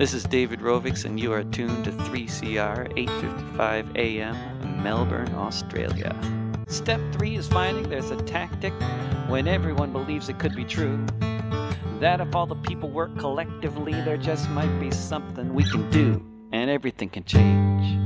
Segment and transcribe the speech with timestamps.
[0.00, 6.16] This is David Rovics, and you are tuned to 3CR 855 AM, Melbourne, Australia.
[6.68, 8.72] Step three is finding there's a tactic
[9.28, 11.04] when everyone believes it could be true.
[11.98, 16.24] That if all the people work collectively, there just might be something we can do,
[16.50, 17.98] and everything can change.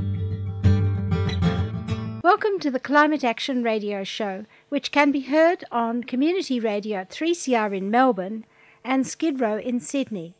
[2.21, 7.73] Welcome to the Climate Action Radio Show, which can be heard on Community Radio 3CR
[7.73, 8.45] in Melbourne
[8.83, 10.35] and Skid Row in Sydney.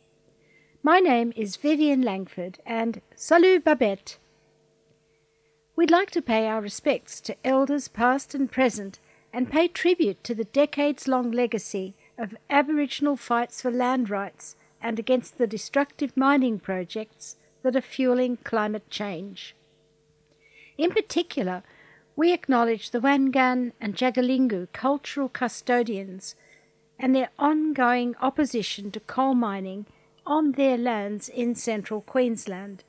[0.86, 4.18] My name is Vivien Langford and salut Babette.
[5.74, 9.00] We'd like to pay our respects to elders past and present
[9.32, 15.00] and pay tribute to the decades long legacy of Aboriginal fights for land rights and
[15.00, 19.56] against the destructive mining projects that are fueling climate change.
[20.78, 21.64] In particular,
[22.14, 26.36] we acknowledge the Wangan and Jagalingou cultural custodians
[26.96, 29.86] and their ongoing opposition to coal mining
[30.26, 32.84] on their lands in central Queensland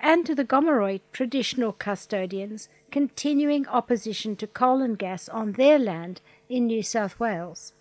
[0.00, 6.20] and to the Gomeroi traditional custodians continuing opposition to coal and gas on their land
[6.48, 7.72] in New South Wales.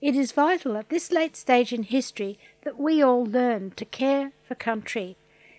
[0.00, 4.32] It is vital at this late stage in history that we all learn to care
[4.42, 5.16] for country.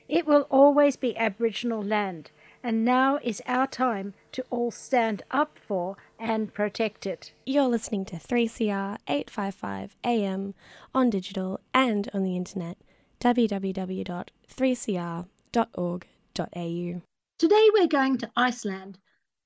[0.10, 5.58] It will always be Aboriginal land, and now is our time to all stand up
[5.66, 7.34] for and protect it.
[7.46, 10.54] You're listening to 3CR 855 AM
[10.96, 12.78] on digital and on the internet
[13.20, 17.02] www.3cr www.fear.org.au.
[17.38, 18.98] Today we're going to Iceland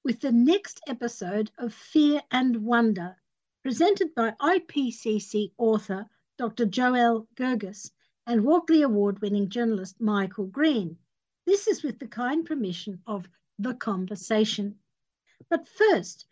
[0.05, 3.17] with the next episode of Fear and Wonder,
[3.61, 6.05] presented by IPCC author
[6.37, 6.65] Dr.
[6.65, 7.91] Joelle Gergis
[8.25, 10.97] and Walkley Award winning journalist Michael Green.
[11.45, 13.27] This is with the kind permission of
[13.59, 14.79] The Conversation.
[15.49, 16.25] But first,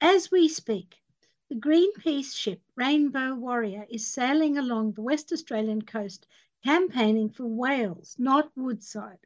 [0.00, 1.02] as we speak,
[1.48, 6.26] the Greenpeace ship Rainbow Warrior is sailing along the West Australian coast
[6.64, 9.18] campaigning for whales, not Woodside.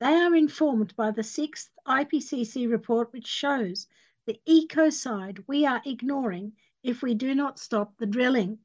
[0.00, 3.86] They are informed by the sixth IPCC report, which shows
[4.26, 8.58] the ecocide we are ignoring if we do not stop the drilling.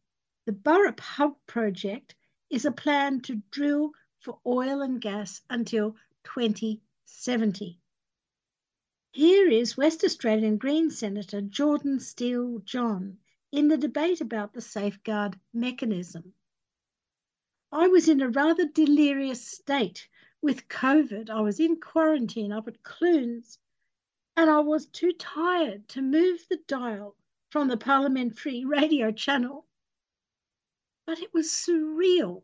[0.46, 2.16] The Burrup Hub project
[2.50, 7.80] is a plan to drill for oil and gas until 2070.
[9.16, 13.18] Here is West Australian Green Senator Jordan Steele John
[13.50, 16.34] in the debate about the safeguard mechanism.
[17.72, 20.10] I was in a rather delirious state
[20.42, 21.30] with COVID.
[21.30, 23.58] I was in quarantine up at Clunes
[24.36, 27.16] and I was too tired to move the dial
[27.50, 29.66] from the parliamentary radio channel.
[31.06, 32.44] But it was surreal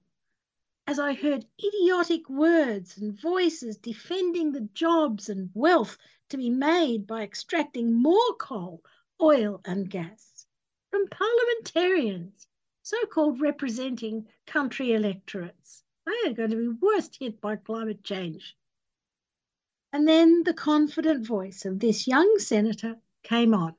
[0.88, 5.98] as I heard idiotic words and voices defending the jobs and wealth
[6.32, 8.84] to be made by extracting more coal,
[9.22, 10.46] oil, and gas
[10.90, 12.48] from parliamentarians
[12.84, 15.84] so called representing country electorates.
[16.06, 18.56] They are going to be worst hit by climate change.
[19.94, 23.76] And then the confident voice of this young senator came on.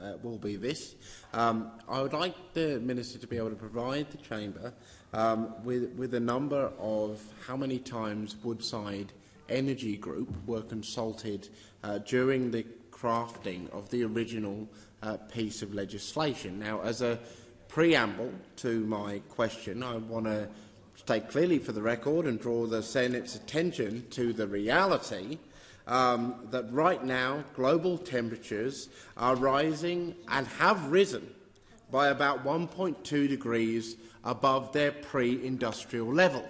[0.00, 0.96] Uh, will be this.
[1.32, 4.74] Um, I would like the Minister to be able to provide the Chamber
[5.12, 9.12] um, with, with a number of how many times Woodside
[9.48, 11.48] Energy Group were consulted
[11.82, 14.68] uh, during the crafting of the original
[15.02, 16.58] uh, piece of legislation.
[16.58, 17.18] Now, as a
[17.68, 20.48] preamble to my question, I want to
[20.96, 25.38] state clearly for the record and draw the Senate's attention to the reality
[25.86, 31.34] um, that right now global temperatures are rising and have risen
[31.90, 36.48] by about 1.2 degrees above their pre-industrial level.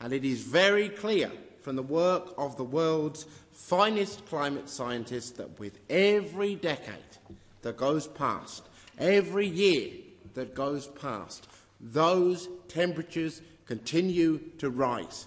[0.00, 1.32] And it is very clear
[1.66, 7.18] from the work of the world's finest climate scientists that with every decade
[7.62, 8.62] that goes past,
[9.00, 9.90] every year
[10.34, 11.48] that goes past,
[11.80, 15.26] those temperatures continue to rise.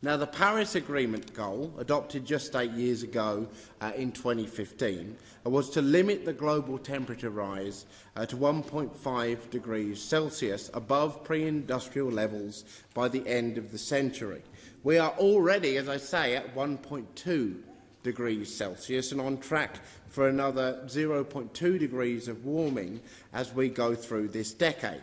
[0.00, 3.46] Now, the Paris Agreement goal, adopted just eight years ago
[3.82, 5.14] uh, in 2015,
[5.44, 12.10] uh, was to limit the global temperature rise uh, to 1.5 degrees Celsius above pre-industrial
[12.10, 12.64] levels
[12.94, 14.42] by the end of the century.
[14.86, 17.56] We are already, as I say, at 1.2
[18.04, 23.00] degrees Celsius and on track for another 0.2 degrees of warming
[23.32, 25.02] as we go through this decade.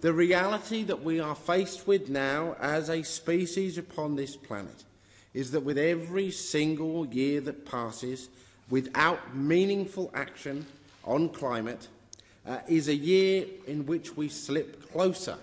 [0.00, 4.84] The reality that we are faced with now as a species upon this planet
[5.34, 8.30] is that with every single year that passes
[8.70, 10.64] without meaningful action
[11.04, 11.88] on climate
[12.46, 15.36] uh, is a year in which we slip closer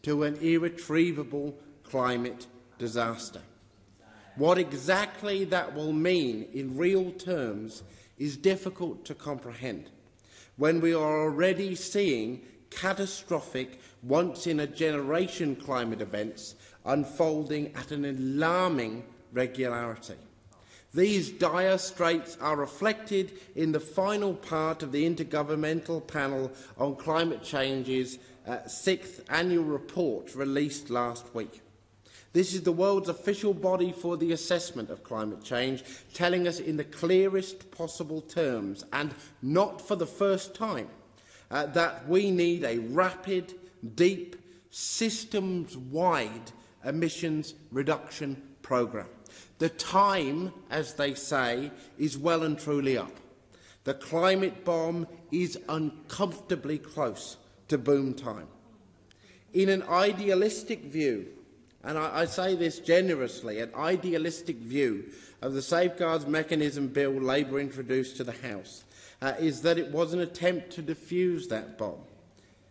[0.00, 2.46] to an irretrievable climate
[2.78, 3.40] disaster.
[4.36, 7.82] What exactly that will mean in real terms
[8.18, 9.90] is difficult to comprehend
[10.56, 16.54] when we are already seeing catastrophic, once in a generation climate events
[16.84, 20.16] unfolding at an alarming regularity.
[20.92, 27.42] These dire straits are reflected in the final part of the Intergovernmental Panel on Climate
[27.42, 31.63] Change's uh, sixth annual report released last week.
[32.34, 36.76] This is the world's official body for the assessment of climate change, telling us in
[36.76, 40.88] the clearest possible terms, and not for the first time,
[41.52, 43.54] uh, that we need a rapid,
[43.94, 44.34] deep,
[44.70, 46.50] systems wide
[46.84, 49.06] emissions reduction programme.
[49.58, 53.16] The time, as they say, is well and truly up.
[53.84, 57.36] The climate bomb is uncomfortably close
[57.68, 58.48] to boom time.
[59.52, 61.28] In an idealistic view,
[61.84, 65.04] and I, I say this generously, an idealistic view
[65.42, 68.84] of the Safeguards Mechanism Bill Labour introduced to the House
[69.20, 72.00] uh, is that it was an attempt to defuse that bomb.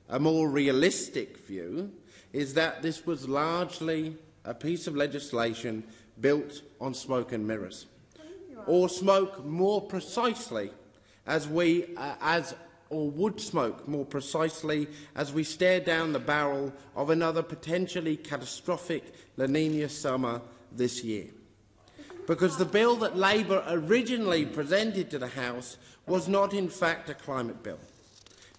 [0.10, 1.92] A more realistic view
[2.34, 5.84] is that this was largely a piece of legislation
[6.20, 7.86] built on smoke and mirrors,
[8.66, 10.72] or smoke more precisely,
[11.26, 12.56] as we, uh, as
[12.94, 19.04] or wood smoke more precisely as we stare down the barrel of another potentially catastrophic
[19.36, 20.40] La Nina summer
[20.72, 21.26] this year.
[22.28, 27.14] Because the bill that Labor originally presented to the House was not in fact a
[27.14, 27.80] climate bill.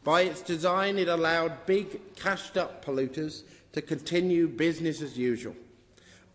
[0.02, 3.42] By its design, it allowed big cashed up polluters
[3.72, 5.56] to continue business as usual.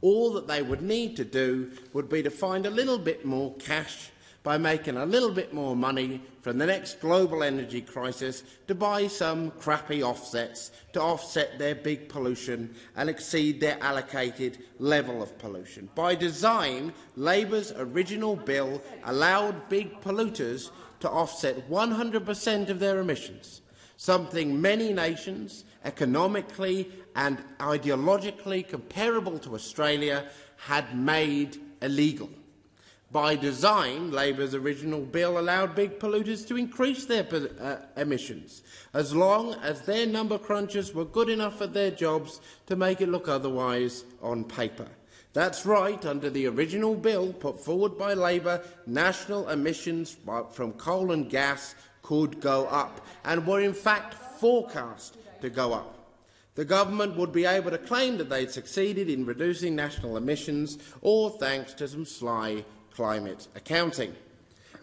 [0.01, 3.53] All that they would need to do would be to find a little bit more
[3.55, 4.11] cash
[4.43, 9.05] by making a little bit more money from the next global energy crisis to buy
[9.07, 15.89] some crappy offsets to offset their big pollution and exceed their allocated level of pollution.
[15.93, 20.71] By design, Labour's original bill allowed big polluters
[21.01, 23.61] to offset 100% of their emissions,
[23.97, 30.25] something many nations, economically and ideologically comparable to Australia,
[30.57, 32.29] had made illegal.
[33.11, 37.25] By design, Labour's original bill allowed big polluters to increase their
[37.59, 38.61] uh, emissions,
[38.93, 43.09] as long as their number crunchers were good enough at their jobs to make it
[43.09, 44.87] look otherwise on paper.
[45.33, 50.15] That's right, under the original bill put forward by Labour, national emissions
[50.51, 51.73] from coal and gas
[52.03, 55.95] could go up, and were in fact forecast to go up.
[56.53, 61.31] The government would be able to claim that they'd succeeded in reducing national emissions, or
[61.31, 62.65] thanks to some sly
[62.99, 64.13] climate accounting.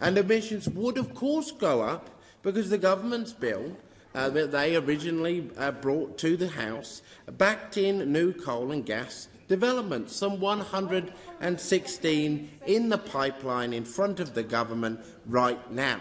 [0.00, 2.08] And emissions would, of course, go up
[2.42, 3.76] because the government's bill
[4.14, 7.02] uh, that they originally uh, brought to the House
[7.36, 14.32] backed in new coal and gas development, some 116 in the pipeline in front of
[14.32, 16.00] the government right now.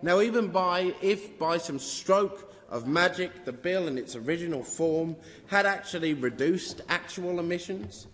[0.00, 5.16] Now, even by, if by some stroke of magic, the bill in its original form
[5.48, 8.06] had actually reduced actual emissions,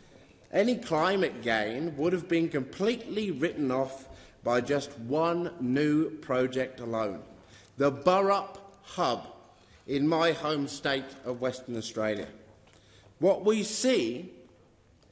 [0.52, 4.08] any climate gain would have been completely written off
[4.42, 7.22] by just one new project alone
[7.76, 9.26] the Burrup Hub
[9.86, 12.26] in my home state of Western Australia.
[13.20, 14.30] What we see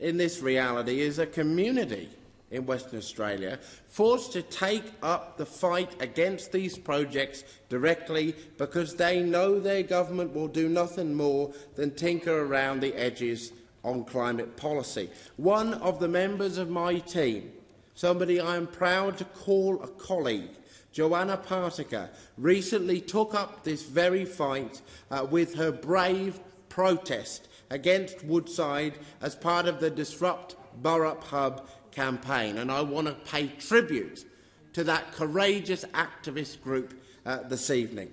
[0.00, 2.08] in this reality is a community
[2.50, 9.22] in Western Australia forced to take up the fight against these projects directly because they
[9.22, 13.52] know their government will do nothing more than tinker around the edges
[13.86, 15.08] on climate policy.
[15.36, 17.52] One of the members of my team,
[17.94, 20.50] somebody I am proud to call a colleague,
[20.92, 28.98] Joanna Partyka, recently took up this very fight uh, with her brave protest against Woodside
[29.22, 32.58] as part of the Disrupt Burrup Hub campaign.
[32.58, 34.24] And I want to pay tribute
[34.72, 38.12] to that courageous activist group uh, this evening.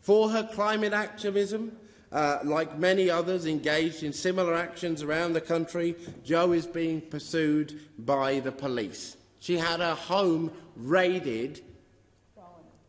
[0.00, 1.76] For her climate activism,
[2.10, 7.80] uh, like many others engaged in similar actions around the country, Jo is being pursued
[7.98, 9.16] by the police.
[9.40, 11.60] She had her home raided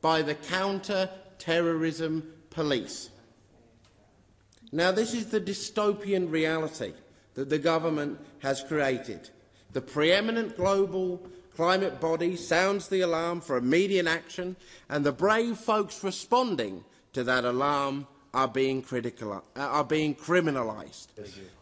[0.01, 3.09] by the counter terrorism police.
[4.71, 6.93] Now, this is the dystopian reality
[7.33, 9.29] that the government has created.
[9.73, 14.55] The preeminent global climate body sounds the alarm for immediate action,
[14.87, 16.83] and the brave folks responding
[17.13, 21.07] to that alarm are being, critical, uh, are being criminalised.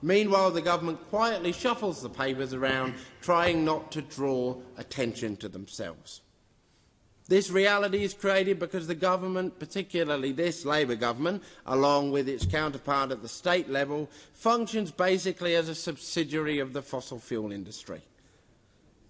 [0.01, 6.21] Meanwhile, the government quietly shuffles the papers around, trying not to draw attention to themselves.
[7.29, 13.12] This reality is created because the government, particularly this Labor government, along with its counterpart
[13.12, 18.01] at the state level, functions basically as a subsidiary of the fossil fuel industry.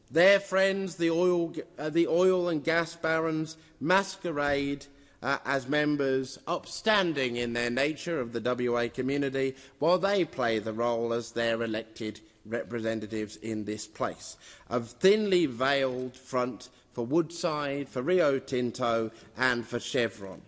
[0.10, 4.88] Their friends, the oil, uh, the oil and gas barons, masquerade
[5.22, 10.74] uh, as members upstanding in their nature of the WA community while they play the
[10.74, 14.38] role as their elected representatives in this place.
[14.70, 20.42] A thinly veiled front for Woodside, for Rio Tinto and for Chevron.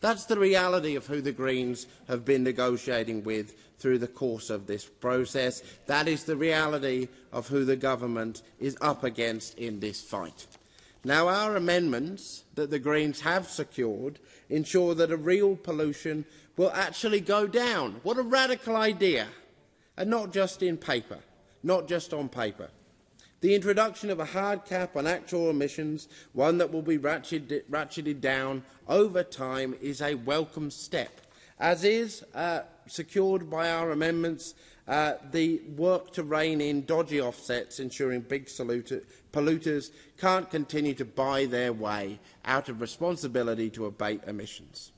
[0.00, 4.66] That's the reality of who the Greens have been negotiating with through the course of
[4.66, 5.62] this process.
[5.86, 10.46] That is the reality of who the government is up against in this fight.
[11.06, 14.18] Now, our amendments that the Greens have secured
[14.48, 16.24] ensure that a real pollution
[16.56, 18.00] will actually go down.
[18.02, 19.26] What a radical idea!
[19.98, 21.18] And not just in paper,
[21.62, 22.70] not just on paper.
[23.42, 28.22] The introduction of a hard cap on actual emissions, one that will be ratcheted, ratcheted
[28.22, 31.20] down over time, is a welcome step,
[31.60, 34.54] as is uh, secured by our amendments
[34.86, 41.46] Uh, the work to rein in dodgy offsets, ensuring big polluters can't continue to buy
[41.46, 44.92] their way out of responsibility to abate emissions.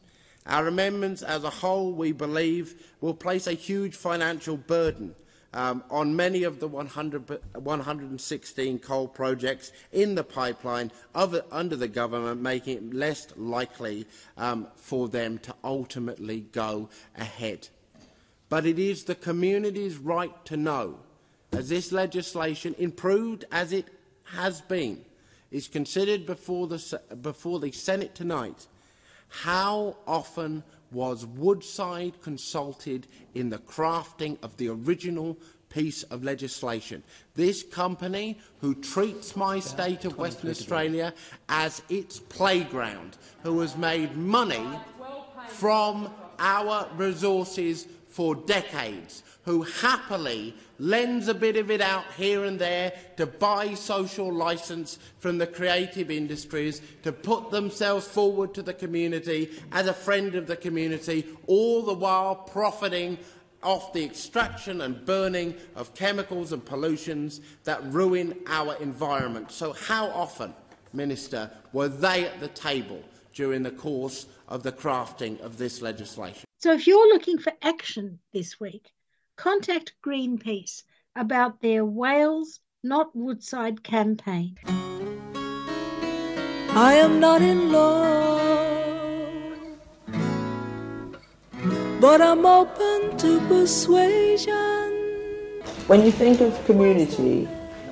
[0.46, 5.14] Our amendments as a whole, we believe, will place a huge financial burden
[5.54, 11.88] um, on many of the 100, 116 coal projects in the pipeline of, under the
[11.88, 17.68] government, making it less likely um, for them to ultimately go ahead.
[18.48, 20.98] But it is the community's right to know,
[21.52, 23.86] as this legislation, improved as it
[24.24, 25.04] has been,
[25.50, 28.66] is considered before the, before the Senate tonight,
[29.28, 30.62] how often
[30.92, 35.36] was Woodside consulted in the crafting of the original
[35.68, 37.02] piece of legislation.
[37.34, 41.12] This company, who treats my state of Western Australia
[41.48, 44.66] as its playground, who has made money
[45.48, 47.86] from our resources
[48.16, 53.74] for decades, who happily lends a bit of it out here and there to buy
[53.74, 59.92] social licence from the creative industries, to put themselves forward to the community as a
[59.92, 63.18] friend of the community, all the while profiting
[63.62, 69.52] off the extraction and burning of chemicals and pollutions that ruin our environment.
[69.52, 70.54] So how often,
[70.94, 73.02] Minister, were they at the table
[73.36, 76.44] during the course of the crafting of this legislation?
[76.58, 78.90] So if you're looking for action this week,
[79.36, 80.82] contact Greenpeace
[81.14, 84.56] about their Whales Not Woodside campaign.
[86.70, 89.58] I am not in love,
[92.00, 94.52] but I'm open to persuasion.
[95.86, 97.48] When you think of community,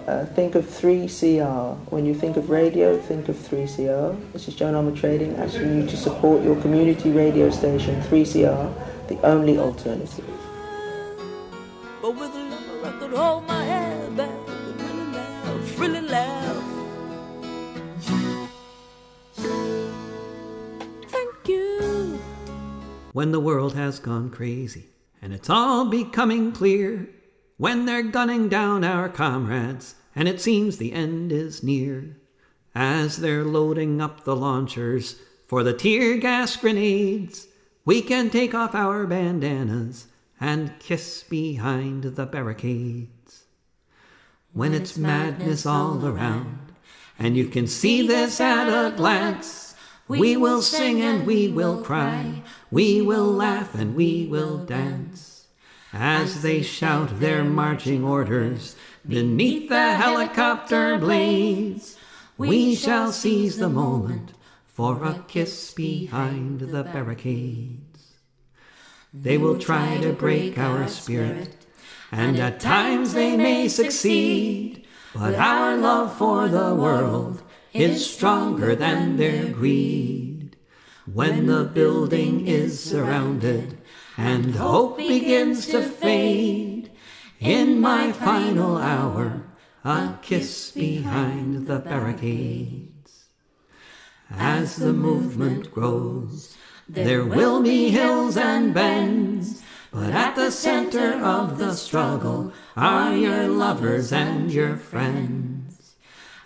[0.06, 1.76] uh, think of 3CR.
[1.90, 4.32] When you think of radio, think of 3CR.
[4.32, 9.18] This is John Armour Trading asking you to support your community radio station, 3CR, the
[9.22, 10.24] only alternative.
[12.02, 16.64] But with a love, I could hold my head back and really laugh, really laugh.
[21.08, 22.18] Thank you.
[23.12, 24.86] When the world has gone crazy
[25.22, 27.08] and it's all becoming clear
[27.56, 32.16] when they're gunning down our comrades, and it seems the end is near.
[32.74, 37.46] As they're loading up the launchers for the tear gas grenades,
[37.84, 40.06] we can take off our bandanas
[40.40, 43.44] and kiss behind the barricades.
[44.52, 46.72] When it's madness all around,
[47.18, 49.76] and you can see this at a glance,
[50.08, 55.33] we will sing and we will cry, we will laugh and we will dance
[55.94, 58.74] as they shout their marching orders
[59.06, 61.96] beneath the helicopter blades.
[62.36, 64.32] We shall seize the moment
[64.66, 68.14] for a kiss behind the barricades.
[69.12, 71.64] They will try to break our spirit,
[72.10, 74.84] and at times they may succeed.
[75.14, 77.40] But our love for the world
[77.72, 80.56] is stronger than their greed.
[81.06, 83.78] When the building is surrounded,
[84.16, 86.90] and hope begins to fade.
[87.40, 89.42] In my final hour,
[89.84, 93.24] a kiss behind the barricades.
[94.30, 96.56] As the movement grows,
[96.88, 103.48] there will be hills and bends, but at the center of the struggle are your
[103.48, 105.94] lovers and your friends.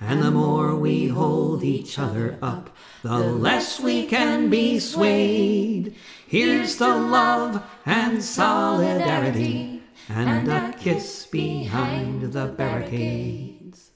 [0.00, 5.96] And the more we hold each other up, the less we can be swayed.
[6.28, 13.92] Here's the love and solidarity and a kiss behind the barricades.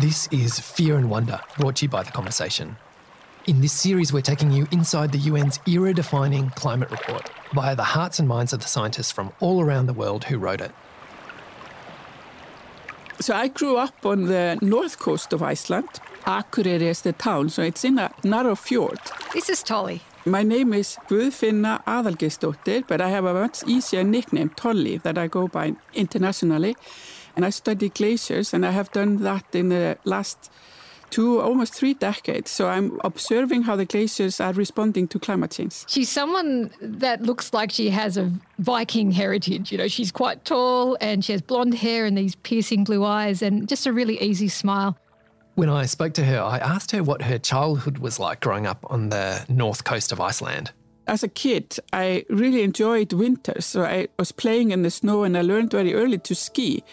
[0.00, 2.78] This is Fear and Wonder, brought to you by The Conversation.
[3.46, 7.82] In this series, we're taking you inside the UN's era defining climate report via the
[7.82, 10.72] hearts and minds of the scientists from all around the world who wrote it.
[13.22, 15.88] So I grew up on the north coast of Iceland.
[16.26, 18.98] Akureyri is the town, so it's in a narrow fjord.
[19.32, 20.00] This is Tolly.
[20.26, 25.28] My name is Guðfinna Aðalgeirsdóttir, but I have a much easier nickname, Tolly, that I
[25.28, 26.74] go by internationally.
[27.36, 30.50] And I study glaciers, and I have done that in the last
[31.12, 32.50] two, almost three decades.
[32.50, 35.84] So I'm observing how the glaciers are responding to climate change.
[35.86, 39.70] She's someone that looks like she has a Viking heritage.
[39.70, 43.42] You know, she's quite tall and she has blonde hair and these piercing blue eyes
[43.42, 44.96] and just a really easy smile.
[45.54, 48.86] When I spoke to her, I asked her what her childhood was like growing up
[48.88, 50.72] on the north coast of Iceland.
[51.08, 53.60] As a kid, I really enjoyed winter.
[53.60, 56.84] So I was playing in the snow and I learned very early to ski.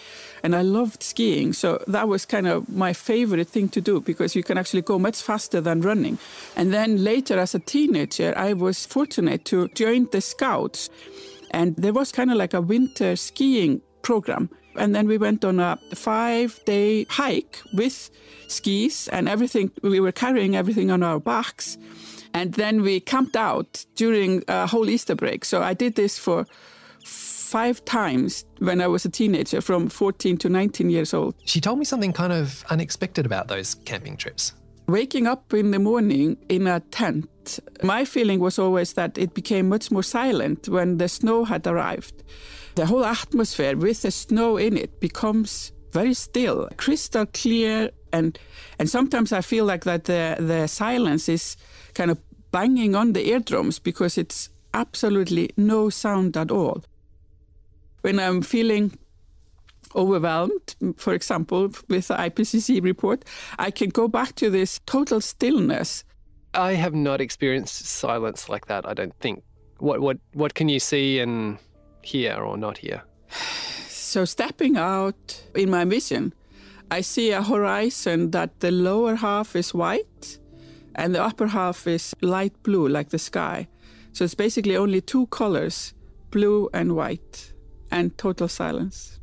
[0.44, 1.54] And I loved skiing.
[1.54, 4.98] So that was kind of my favorite thing to do because you can actually go
[4.98, 6.18] much faster than running.
[6.56, 10.90] And then later, as a teenager, I was fortunate to join the Scouts.
[11.52, 14.50] And there was kind of like a winter skiing program.
[14.76, 18.10] And then we went on a five day hike with
[18.48, 19.72] skis and everything.
[19.84, 21.78] We were carrying everything on our backs.
[22.34, 25.46] And then we camped out during a whole Easter break.
[25.46, 26.46] So I did this for
[27.50, 31.34] five times when I was a teenager, from 14 to 19 years old.
[31.46, 34.54] She told me something kind of unexpected about those camping trips.
[34.88, 39.70] Waking up in the morning in a tent, my feeling was always that it became
[39.70, 42.24] much more silent when the snow had arrived.
[42.76, 48.38] The whole atmosphere with the snow in it becomes very still, crystal clear, and
[48.80, 51.58] and sometimes I feel like that the the silence is
[51.94, 52.20] kind of
[52.52, 56.84] banging on the eardrums because it's absolutely no sound at all.
[58.02, 58.98] When I'm feeling
[59.96, 63.26] overwhelmed, for example, with the IPCC report,
[63.58, 66.04] I can go back to this total stillness.
[66.54, 69.44] I have not experienced silence like that, I don't think.
[69.78, 71.58] What what what can you see and
[72.02, 73.04] hear or not hear?
[74.12, 76.34] So stepping out in my vision,
[76.90, 80.40] I see a horizon that the lower half is white
[81.00, 83.68] and the upper half is light blue like the sky.
[84.12, 85.94] So it's basically only two colors,
[86.30, 87.54] blue and white,
[87.90, 89.20] and total silence.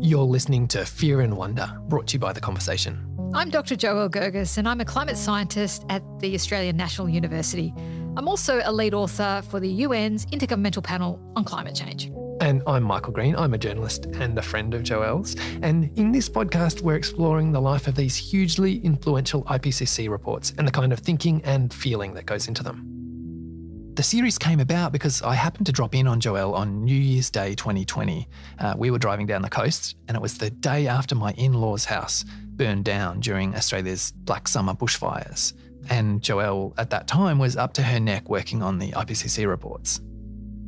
[0.00, 3.04] You're listening to Fear and Wonder, brought to you by The Conversation.
[3.34, 3.74] I'm Dr.
[3.74, 7.74] Joelle Gergis, and I'm a climate scientist at the Australian National University.
[8.16, 12.12] I'm also a lead author for the UN's Intergovernmental Panel on Climate Change.
[12.46, 13.34] And I'm Michael Green.
[13.34, 15.34] I'm a journalist and a friend of Joelle's.
[15.62, 20.64] And in this podcast, we're exploring the life of these hugely influential IPCC reports and
[20.64, 23.90] the kind of thinking and feeling that goes into them.
[23.94, 27.30] The series came about because I happened to drop in on Joelle on New Year's
[27.30, 28.28] Day 2020.
[28.60, 31.52] Uh, we were driving down the coast, and it was the day after my in
[31.52, 35.52] law's house burned down during Australia's Black Summer bushfires.
[35.90, 40.00] And Joelle, at that time, was up to her neck working on the IPCC reports.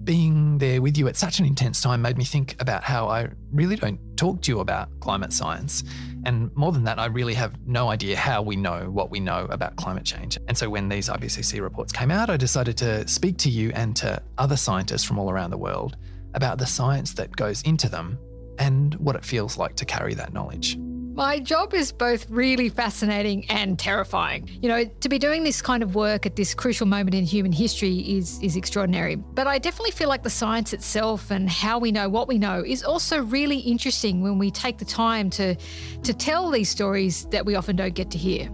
[0.09, 3.29] Being there with you at such an intense time made me think about how I
[3.53, 5.85] really don't talk to you about climate science.
[6.25, 9.47] And more than that, I really have no idea how we know what we know
[9.51, 10.39] about climate change.
[10.49, 13.95] And so when these IPCC reports came out, I decided to speak to you and
[13.97, 15.99] to other scientists from all around the world
[16.33, 18.19] about the science that goes into them
[18.59, 20.79] and what it feels like to carry that knowledge.
[21.19, 24.49] My job is both really fascinating and terrifying.
[24.63, 27.51] You know, to be doing this kind of work at this crucial moment in human
[27.51, 29.17] history is is extraordinary.
[29.17, 32.63] But I definitely feel like the science itself and how we know what we know
[32.65, 35.57] is also really interesting when we take the time to
[36.05, 38.45] to tell these stories that we often don't get to hear.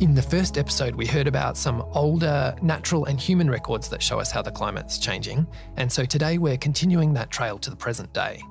[0.00, 4.18] In the first episode, we heard about some older natural and human records that show
[4.18, 5.46] us how the climate's changing.
[5.76, 8.42] And so today we're continuing that trail to the present day.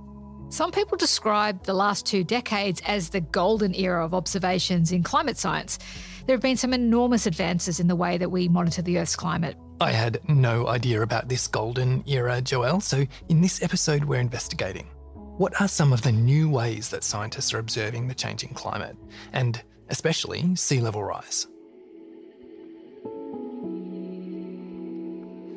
[0.50, 5.38] Some people describe the last two decades as the golden era of observations in climate
[5.38, 5.78] science.
[6.26, 9.58] There have been some enormous advances in the way that we monitor the Earth's climate.
[9.82, 14.88] I had no idea about this golden era, Joelle, so in this episode, we're investigating.
[15.36, 18.96] What are some of the new ways that scientists are observing the changing climate,
[19.34, 21.46] and especially sea level rise?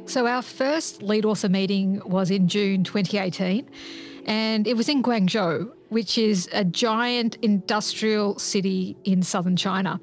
[0.07, 3.71] So, our first lead author meeting was in June 2018
[4.27, 10.01] and it was in Guangzhou, which is a giant industrial city in southern China.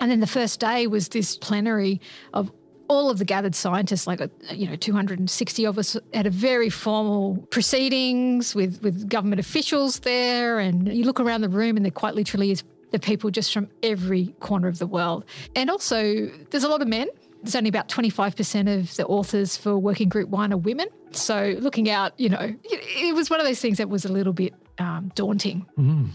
[0.00, 2.00] And then the first day was this plenary
[2.32, 2.50] of
[2.88, 6.68] all of the gathered scientists, like uh, you know, 260 of us, at a very
[6.68, 10.58] formal proceedings with with government officials there.
[10.58, 13.68] And you look around the room, and there quite literally is the people just from
[13.82, 15.24] every corner of the world.
[15.56, 17.08] And also, there's a lot of men.
[17.42, 20.88] There's only about 25% of the authors for Working Group One are women.
[21.14, 24.32] So looking out, you know, it was one of those things that was a little
[24.32, 25.66] bit um, daunting.
[25.78, 26.08] Mm.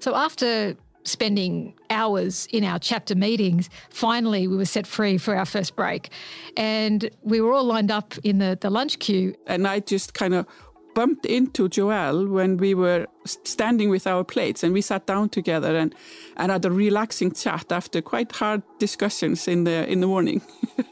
[0.00, 5.46] So after spending hours in our chapter meetings, finally we were set free for our
[5.46, 6.10] first break.
[6.56, 9.34] And we were all lined up in the, the lunch queue.
[9.46, 10.46] And I just kind of
[10.94, 15.76] bumped into Joelle when we were standing with our plates and we sat down together
[15.76, 15.94] and,
[16.36, 20.42] and had a relaxing chat after quite hard discussions in the in the morning.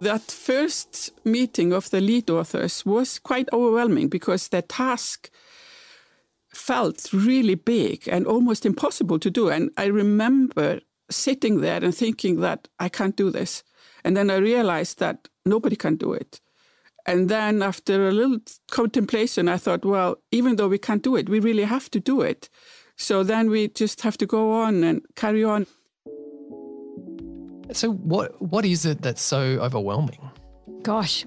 [0.00, 5.30] that first meeting of the lead authors was quite overwhelming because the task
[6.48, 9.48] felt really big and almost impossible to do.
[9.48, 13.62] And I remember sitting there and thinking that I can't do this.
[14.04, 16.40] And then I realized that nobody can do it.
[17.06, 18.38] And then after a little
[18.70, 22.20] contemplation, I thought, well, even though we can't do it, we really have to do
[22.20, 22.48] it.
[22.96, 25.66] So then we just have to go on and carry on.
[27.72, 30.30] So what what is it that's so overwhelming?
[30.82, 31.26] Gosh.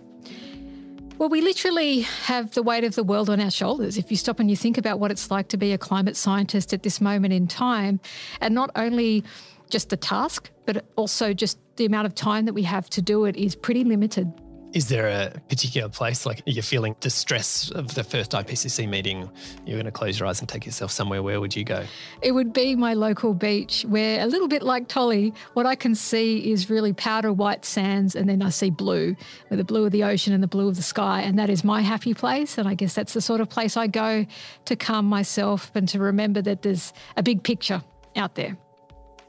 [1.19, 3.97] Well, we literally have the weight of the world on our shoulders.
[3.97, 6.73] If you stop and you think about what it's like to be a climate scientist
[6.73, 7.99] at this moment in time,
[8.41, 9.23] and not only
[9.69, 13.25] just the task, but also just the amount of time that we have to do
[13.25, 14.31] it is pretty limited.
[14.73, 19.29] Is there a particular place, like you're feeling distress of the first IPCC meeting,
[19.67, 21.85] you're going to close your eyes and take yourself somewhere, where would you go?
[22.23, 25.93] It would be my local beach, where a little bit like Tolly, what I can
[25.93, 29.15] see is really powder white sands, and then I see blue,
[29.51, 31.21] with the blue of the ocean and the blue of the sky.
[31.21, 32.57] And that is my happy place.
[32.57, 34.25] And I guess that's the sort of place I go
[34.65, 37.83] to calm myself and to remember that there's a big picture
[38.15, 38.57] out there.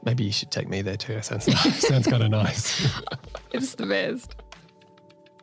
[0.03, 1.21] Maybe you should take me there too.
[1.21, 1.45] Sounds
[1.87, 2.87] sounds kind of nice.
[3.51, 4.35] it's the best.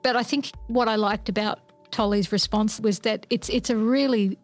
[0.02, 1.60] But I think what I liked about
[1.90, 4.38] Tolly's response was that it's it's a really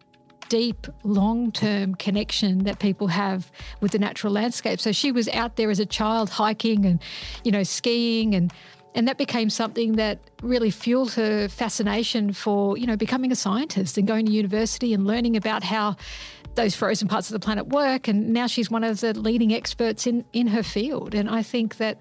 [0.49, 4.81] deep, long term connection that people have with the natural landscape.
[4.81, 7.03] So she was out there as a child hiking and,
[7.45, 8.53] you know, skiing and
[8.95, 13.99] and that became something that really fueled her fascination for, you know, becoming a scientist
[13.99, 15.95] and going to university and learning about how
[16.55, 18.09] those frozen parts of the planet work.
[18.09, 21.15] And now she's one of the leading experts in, in her field.
[21.15, 22.01] And I think that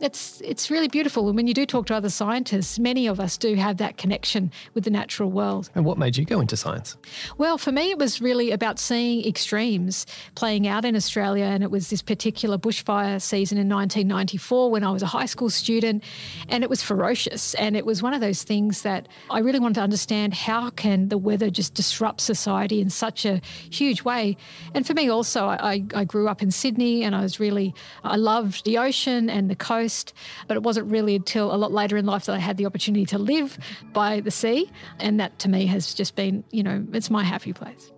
[0.00, 1.28] it's it's really beautiful.
[1.28, 4.50] And when you do talk to other scientists, many of us do have that connection
[4.74, 5.70] with the natural world.
[5.74, 6.96] And what made you go into science?
[7.36, 11.44] Well, for me, it was really about seeing extremes playing out in Australia.
[11.44, 15.50] And it was this particular bushfire season in 1994 when I was a high school
[15.50, 16.04] student,
[16.48, 17.54] and it was ferocious.
[17.54, 21.08] And it was one of those things that I really wanted to understand how can
[21.08, 24.36] the weather just disrupt society in such a huge way.
[24.74, 28.16] And for me, also, I, I grew up in Sydney, and I was really I
[28.16, 30.12] loved the ocean and the coast coast.
[30.46, 33.06] But it wasn't really until a lot later in life that I had the opportunity
[33.06, 33.58] to live
[33.92, 34.70] by the sea.
[34.98, 37.92] And that to me has just been, you know, it's my happy place.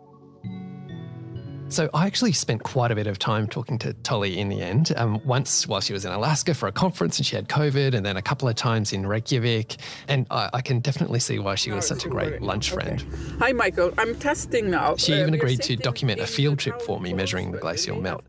[1.68, 4.92] So I actually spent quite a bit of time talking to Tolly in the end.
[4.96, 8.04] Um, once while she was in Alaska for a conference and she had COVID, and
[8.04, 9.76] then a couple of times in Reykjavik.
[10.08, 13.00] And I, I can definitely see why she was such a great lunch friend.
[13.00, 13.36] Okay.
[13.38, 13.92] Hi, Michael.
[13.98, 14.96] I'm testing now.
[14.96, 18.24] She uh, even agreed to document a field trip for me measuring the glacial melt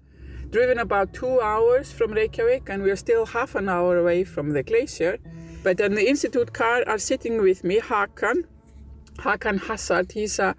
[0.51, 4.63] driven about two hours from Reykjavik, and we're still half an hour away from the
[4.63, 5.17] glacier.
[5.63, 8.43] But in the institute car are sitting with me Hakan,
[9.19, 10.11] Hakan Hazard.
[10.11, 10.55] He's a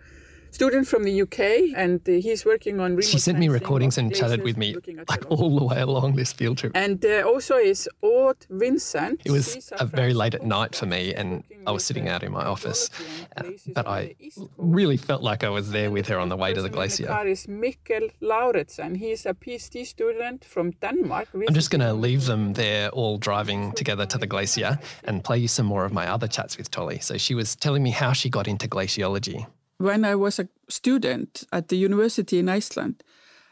[0.52, 3.00] student from the UK, and uh, he's working on.
[3.00, 4.76] She sent me recordings and chatted with me
[5.08, 6.72] like all the way along this field trip.
[6.74, 9.22] And uh, also is Odd Vincent.
[9.24, 12.32] It was a very late at night for me, and I was sitting out in
[12.32, 12.90] my office,
[13.36, 14.14] uh, but I
[14.56, 17.04] really felt like I was there with her on the way to the glacier.
[17.04, 18.96] The car is Mikkel Lauritsen.
[18.96, 21.28] He's a PhD student from Denmark.
[21.34, 25.38] I'm just going to leave them there, all driving together to the glacier, and play
[25.38, 26.98] you some more of my other chats with Tolly.
[26.98, 29.46] So she was telling me how she got into glaciology
[29.82, 33.02] when I was a student at the university in Iceland,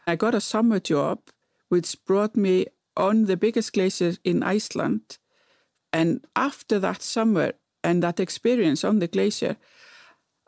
[0.07, 1.19] I got a summer job
[1.69, 2.65] which brought me
[2.97, 5.17] on the biggest glacier in Iceland.
[5.93, 9.57] And after that summer and that experience on the glacier,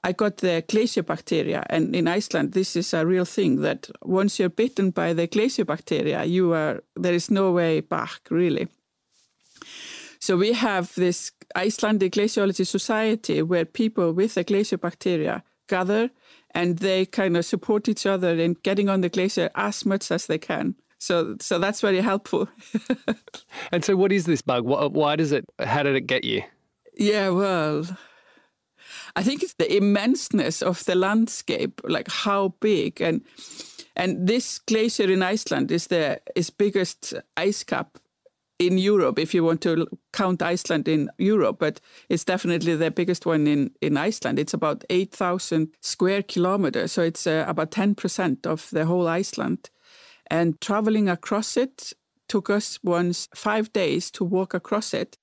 [0.04, 1.66] I got the glacier bacteria.
[1.70, 5.66] And in Iceland, this is a real thing that once you're bitten by the glacier
[5.66, 8.68] bacteria, you are there is no way back, really.
[10.20, 16.10] So we have this Icelandic Glaciology Society where people with the glacier bacteria gather
[16.52, 20.28] and they kind of support each other in getting on the glacier as much as
[20.28, 20.76] they can.
[21.00, 22.48] So, so that's very helpful.
[23.72, 24.64] and so, what is this bug?
[24.64, 25.44] Why does it?
[25.60, 26.44] How did it get you?
[26.96, 27.86] Yeah, well,
[29.16, 33.22] I think it's the immenseness of the landscape, like how big and
[33.96, 38.00] and this glacier in Iceland is the is biggest ice cap
[38.68, 43.26] in Europe, if you want to count Iceland in Europe, but it's definitely the biggest
[43.26, 44.40] one in, in Iceland.
[44.40, 49.70] It's about 8,000 square kilometers, so it's uh, about 10% of the whole Iceland.
[50.30, 51.94] And traveling across it
[52.28, 55.18] took us once five days to walk across it.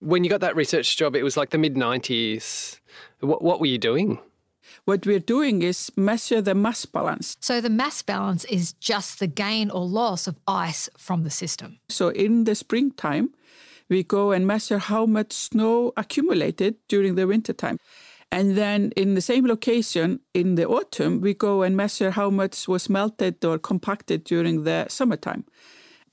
[0.00, 2.78] When you got that research job, it was like the mid 90s.
[3.20, 4.20] What, what were you doing?
[4.84, 7.36] What we're doing is measure the mass balance.
[7.40, 11.78] So the mass balance is just the gain or loss of ice from the system.
[11.88, 13.30] So in the springtime,
[13.88, 17.78] we go and measure how much snow accumulated during the wintertime.
[18.30, 22.68] And then in the same location in the autumn, we go and measure how much
[22.68, 25.44] was melted or compacted during the summertime.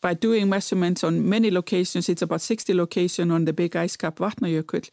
[0.01, 4.17] By doing measurements on many locations, it's about 60 locations on the big ice cap
[4.17, 4.89] Vatnajökull,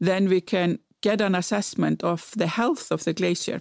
[0.00, 3.60] then we can get an assessment of the health of the glacier.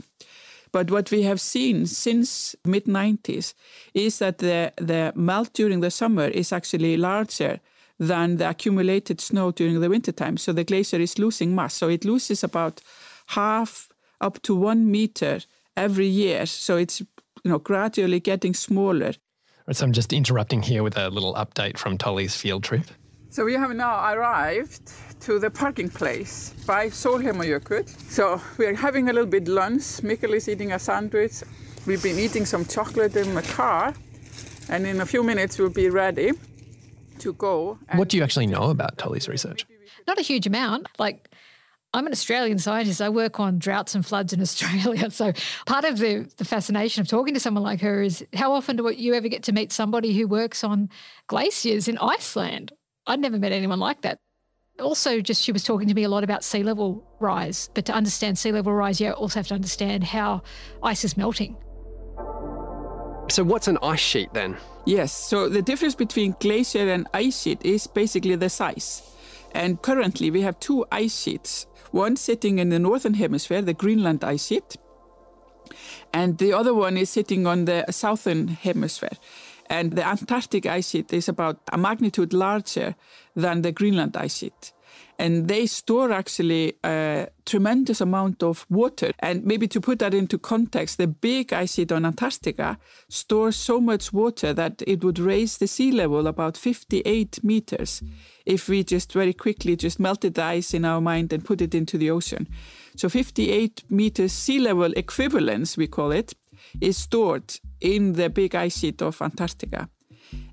[0.72, 3.54] But what we have seen since mid 90s
[3.94, 7.60] is that the, the melt during the summer is actually larger
[8.00, 10.38] than the accumulated snow during the wintertime.
[10.38, 11.76] So the glacier is losing mass.
[11.76, 12.82] So it loses about
[13.28, 15.40] half up to one meter
[15.78, 16.46] every year.
[16.46, 19.14] So it's you know gradually getting smaller.
[19.72, 22.86] So I'm just interrupting here with a little update from Tolly's field trip.
[23.30, 27.88] So we have now arrived to the parking place by Solheimajökull.
[28.10, 30.02] So we're having a little bit lunch.
[30.04, 31.44] Mikkel is eating a sandwich.
[31.86, 33.94] We've been eating some chocolate in the car.
[34.70, 36.32] And in a few minutes we'll be ready
[37.20, 37.78] to go.
[37.96, 39.66] What do you actually know about Tolly's research?
[40.08, 40.88] Not a huge amount.
[41.00, 41.30] Like,
[41.94, 43.02] I'm an Australian scientist.
[43.02, 45.10] I work on droughts and floods in Australia.
[45.12, 45.34] So
[45.66, 48.90] part of the, the fascination of talking to someone like her is how often do
[48.90, 50.90] you ever get to meet somebody who works on
[51.28, 52.72] glaciers in Iceland?
[53.08, 54.20] I'd never met anyone like that.
[54.80, 57.70] Also, just she was talking to me a lot about sea level rise.
[57.74, 60.42] But to understand sea level rise, you also have to understand how
[60.84, 61.56] ice is melting.
[63.30, 64.58] So, what's an ice sheet then?
[64.86, 69.02] Yes, so the difference between glacier and ice sheet is basically the size.
[69.54, 74.22] And currently, we have two ice sheets one sitting in the northern hemisphere, the Greenland
[74.24, 74.76] ice sheet,
[76.14, 79.18] and the other one is sitting on the southern hemisphere.
[79.70, 82.96] And the Antarctic ice sheet is about a magnitude larger
[83.36, 84.74] than the Greenland ice sheet
[85.18, 89.12] and they store actually a tremendous amount of water.
[89.20, 93.80] And maybe to put that into context, the big ice sheet on Antarctica stores so
[93.80, 98.04] much water that it would raise the sea level about 58 meters
[98.46, 101.74] if we just very quickly just melted the ice in our mind and put it
[101.74, 102.48] into the ocean.
[102.96, 106.34] So 58 meters sea level equivalence, we call it,
[106.82, 109.90] is stored in the big ice sheet of Antarctica.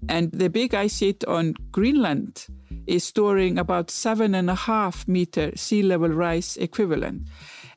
[0.09, 2.47] And the big ice sheet on Greenland
[2.87, 7.29] is storing about seven and a half meter sea level rise equivalent.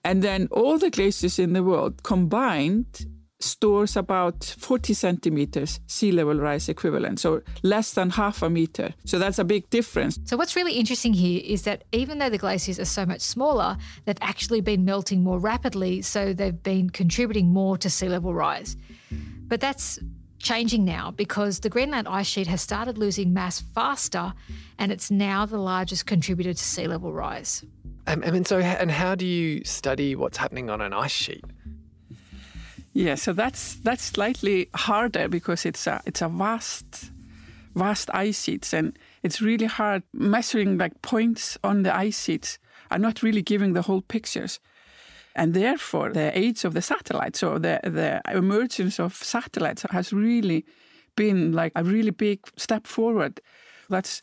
[0.03, 3.05] And then all the glaciers in the world combined
[3.45, 8.93] stores about 40 centimeters sea level rise equivalent, so less than half a meter.
[9.05, 10.19] So that's a big difference.
[10.25, 13.77] So, what's really interesting here is that even though the glaciers are so much smaller,
[14.05, 18.77] they've actually been melting more rapidly, so they've been contributing more to sea level rise.
[19.47, 19.99] But that's
[20.39, 24.34] changing now because the Greenland ice sheet has started losing mass faster
[24.77, 27.63] and it's now the largest contributor to sea level rise.
[28.08, 31.43] Um, I mean, so, and how do you study what's happening on an ice sheet?
[32.97, 37.12] Yeah, so that's that's slightly harder because it's a it's a vast
[37.75, 42.58] vast ice sheets and it's really hard measuring like points on the ice sheets
[42.89, 44.62] are not really giving the whole pictures.
[45.36, 50.63] And therefore, the age of the satellites, so the, the emergence of satellites has really
[51.17, 53.41] been like a really big step forward.
[53.89, 54.21] That's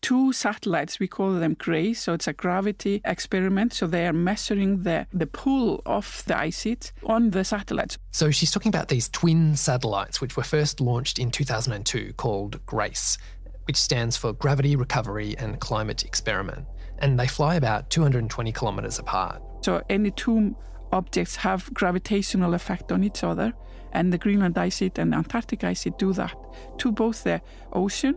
[0.00, 3.72] two satellites, we call them GRACE, so it's a gravity experiment.
[3.72, 7.98] So they are measuring the, the pull of the ice sheet on the satellites.
[8.10, 13.18] So she's talking about these twin satellites, which were first launched in 2002, called GRACE,
[13.64, 16.66] which stands for Gravity Recovery and Climate Experiment.
[16.98, 19.42] And they fly about 220 kilometres apart.
[19.62, 20.56] So any two
[20.92, 23.52] objects have gravitational effect on each other,
[23.92, 26.34] and the Greenland ice sheet and Antarctic ice sheet do that
[26.78, 27.40] to both the
[27.72, 28.16] ocean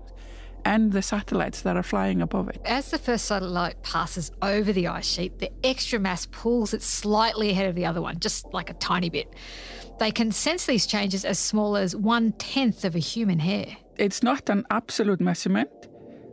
[0.66, 2.62] and the satellites that are flying above it.
[2.66, 7.50] As the first satellite passes over the ice sheet, the extra mass pulls it slightly
[7.50, 9.34] ahead of the other one, just like a tiny bit.
[10.00, 13.78] They can sense these changes as small as one tenth of a human hair.
[13.98, 15.70] It's not an absolute measurement,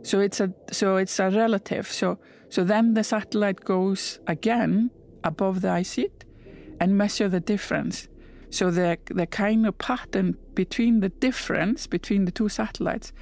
[0.03, 1.91] so it's a so it's a relative.
[1.91, 2.17] So
[2.49, 4.89] so then the satellite goes again
[5.23, 6.25] above the ice sheet
[6.79, 8.07] and measure the difference.
[8.49, 13.13] So the, the kind of pattern between the difference between the two satellites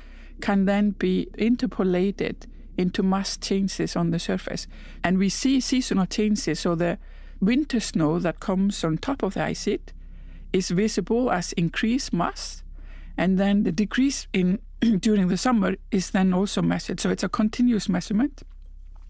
[0.42, 2.48] can then be interpolated
[2.78, 4.68] into mass changes on the surface.
[5.04, 6.62] And we see seasonal changes.
[6.62, 6.98] So the
[7.42, 9.94] winter snow that comes on top of the ice sheet
[10.54, 12.64] is visible as increased mass.
[13.18, 14.60] And then the decrease in
[15.00, 17.00] during the summer is then also measured.
[17.00, 18.44] So it's a continuous measurement.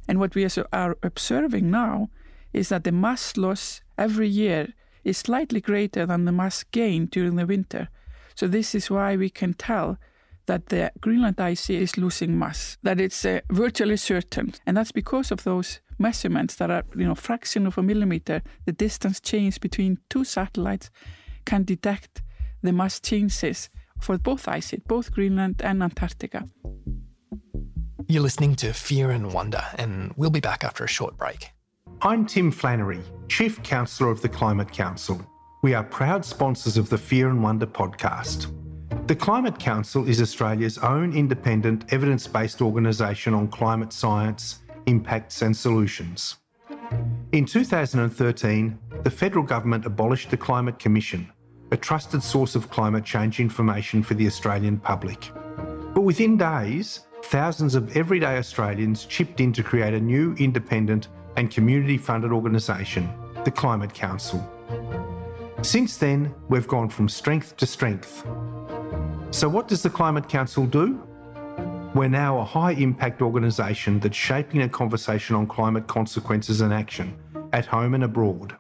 [0.08, 2.10] And what we are observing now
[2.52, 7.36] is that the mass loss every year is slightly greater than the mass gain during
[7.36, 7.90] the winter.
[8.34, 10.00] So this is why we can tell
[10.50, 14.52] that the Greenland ice is losing mass, that it's uh, virtually certain.
[14.66, 18.72] And that's because of those measurements that are, you know, fraction of a millimeter, the
[18.72, 20.90] distance change between two satellites
[21.46, 22.24] can detect
[22.64, 23.70] the mass changes
[24.02, 26.48] for both ice sheet, both Greenland and Antarctica.
[28.08, 31.50] You're listening to Fear and Wonder, and we'll be back after a short break.
[32.02, 35.24] I'm Tim Flannery, Chief Counsellor of the Climate Council.
[35.62, 38.48] We are proud sponsors of the Fear and Wonder podcast.
[39.10, 45.58] The Climate Council is Australia's own independent, evidence based organisation on climate science, impacts, and
[45.58, 46.38] solutions.
[47.32, 51.28] In 2013, the federal government abolished the Climate Commission,
[51.72, 55.32] a trusted source of climate change information for the Australian public.
[55.96, 61.50] But within days, thousands of everyday Australians chipped in to create a new independent and
[61.50, 63.10] community funded organisation,
[63.44, 64.40] the Climate Council.
[65.64, 68.24] Since then, we've gone from strength to strength.
[69.32, 71.00] So, what does the Climate Council do?
[71.94, 77.16] We're now a high impact organisation that's shaping a conversation on climate consequences and action,
[77.54, 78.58] at home and abroad.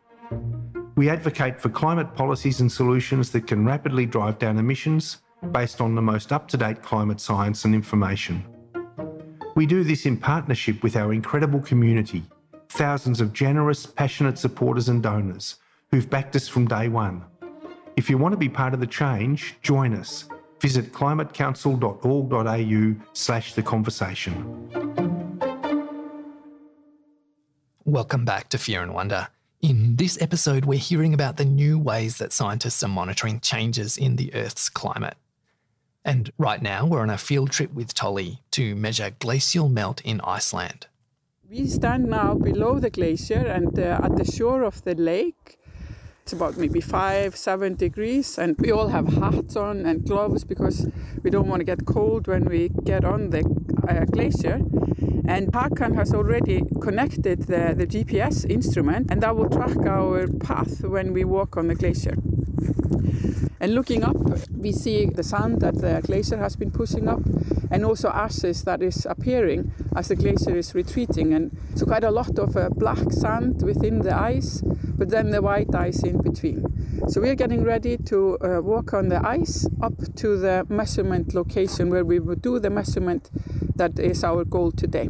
[0.96, 5.96] We advocate for climate policies and solutions that can rapidly drive down emissions based on
[5.96, 8.46] the most up to date climate science and information.
[9.56, 12.24] We do this in partnership with our incredible community,
[12.70, 15.56] thousands of generous, passionate supporters and donors
[15.90, 17.26] who've backed us from day one.
[17.96, 20.30] If you want to be part of the change, join us.
[20.62, 24.70] Visit climatecouncil.org.au slash the conversation.
[27.86, 29.30] Welcome back to Fear and Wonder.
[29.62, 34.16] In this episode, we're hearing about the new ways that scientists are monitoring changes in
[34.16, 35.18] the Earth's climate.
[36.06, 40.22] And right now, we're on a field trip with Tolly to measure glacial melt in
[40.22, 40.88] Iceland.
[41.50, 45.59] We stand now below the glacier and uh, at the shore of the lake.
[46.30, 50.88] It's about maybe five, seven degrees, and we all have hats on and gloves because
[51.24, 53.42] we don't want to get cold when we get on the
[53.90, 54.62] uh, glacier.
[55.28, 60.84] And Hakan has already connected the, the GPS instrument, and that will track our path
[60.84, 62.16] when we walk on the glacier.
[63.62, 64.16] And looking up,
[64.54, 67.20] we see the sand that the glacier has been pushing up,
[67.70, 71.34] and also ashes that is appearing as the glacier is retreating.
[71.34, 74.62] And so, quite a lot of uh, black sand within the ice,
[74.98, 76.66] but then the white ice in between.
[77.10, 81.34] So, we are getting ready to uh, walk on the ice up to the measurement
[81.34, 83.30] location where we will do the measurement
[83.80, 85.10] that is our goal today.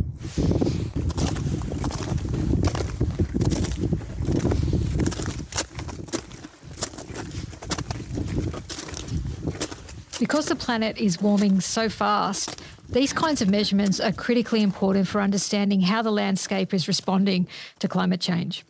[10.19, 15.19] Because the planet is warming so fast, these kinds of measurements are critically important for
[15.19, 17.47] understanding how the landscape is responding
[17.79, 18.63] to climate change.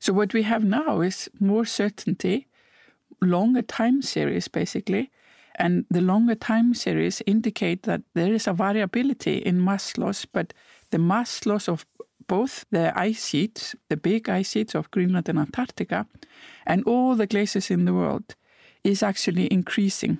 [0.00, 2.46] So, what we have now is more certainty,
[3.22, 5.10] longer time series basically,
[5.56, 10.52] and the longer time series indicate that there is a variability in mass loss, but
[10.90, 11.86] the mass loss of
[12.26, 16.06] both the ice sheets, the big ice sheets of Greenland and Antarctica,
[16.66, 18.34] and all the glaciers in the world
[18.82, 20.18] is actually increasing.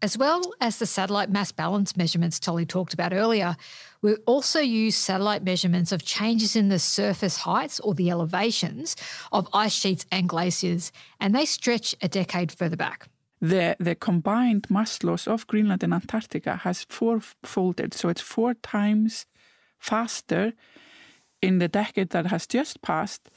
[0.00, 3.56] As well as the satellite mass balance measurements Tolly talked about earlier,
[4.00, 8.94] we also use satellite measurements of changes in the surface heights or the elevations
[9.32, 13.08] of ice sheets and glaciers, and they stretch a decade further back.
[13.40, 19.26] The, the combined mass loss of Greenland and Antarctica has fourfolded, so it's four times
[19.78, 20.52] faster
[21.40, 23.30] in the decade that has just passed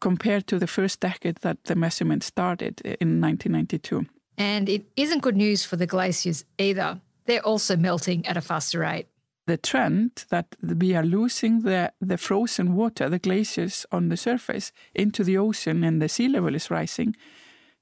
[0.00, 4.06] compared to the first decade that the measurement started in 1992.
[4.36, 7.00] And it isn't good news for the glaciers either.
[7.26, 9.06] They're also melting at a faster rate.
[9.46, 14.72] The trend that we are losing the, the frozen water, the glaciers on the surface,
[14.94, 17.14] into the ocean and the sea level is rising,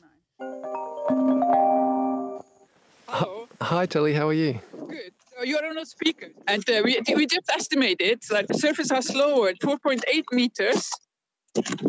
[3.09, 3.49] Hello.
[3.59, 4.13] Hi, Tolly.
[4.13, 4.57] How are you?
[4.87, 5.11] Good.
[5.37, 6.27] So You're on a speaker.
[6.47, 10.89] And uh, we, we just estimated that the surface has lowered 4.8 meters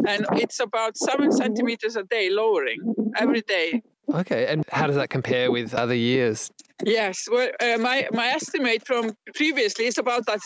[0.08, 2.80] and it's about seven centimeters a day lowering
[3.16, 3.84] every day.
[4.12, 6.50] Okay, and how does that compare with other years?
[6.82, 10.40] Yes, well, uh, my my estimate from previously is about that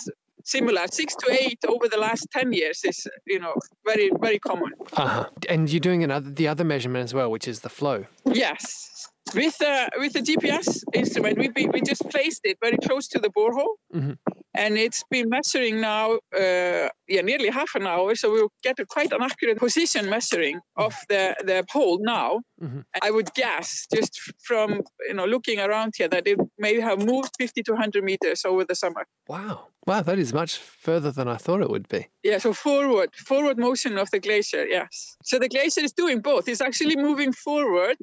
[0.44, 0.82] similar.
[0.90, 3.54] Six to eight over the last ten years is you know
[3.84, 4.72] very very common.
[4.92, 5.28] Uh-huh.
[5.48, 8.04] And you're doing another the other measurement as well, which is the flow.
[8.26, 8.88] Yes,
[9.34, 13.18] with uh, with the GPS instrument, we be, we just placed it very close to
[13.18, 14.12] the borehole, mm-hmm.
[14.54, 18.14] and it's been measuring now uh, yeah nearly half an hour.
[18.14, 22.40] So we'll get a quite an accurate position measuring of the the hole now.
[22.62, 22.80] Mm-hmm.
[23.02, 27.30] I would guess just from you know looking around here that it may have moved
[27.38, 29.06] 50 to 100 meters over the summer.
[29.28, 32.08] Wow, wow, that is much further than I thought it would be.
[32.22, 34.66] Yeah, so forward, forward motion of the glacier.
[34.66, 36.48] Yes, so the glacier is doing both.
[36.48, 37.96] It's actually moving forward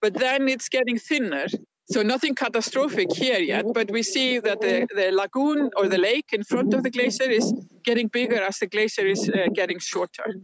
[0.00, 1.46] but then it's getting thinner.
[1.88, 6.30] So nothing catastrophic here yet, but we see that the, the lagoon or the lake
[6.32, 7.52] in front of the glacier is
[7.84, 10.34] getting bigger as the glacier is uh, getting shorter.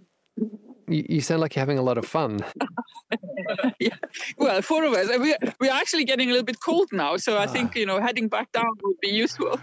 [0.88, 2.44] You, you sound like you're having a lot of fun.
[3.80, 3.96] yeah.
[4.36, 5.08] Well, four of us.
[5.08, 8.00] We're, we are actually getting a little bit cold now, so I think, you know,
[8.00, 9.58] heading back down would be useful.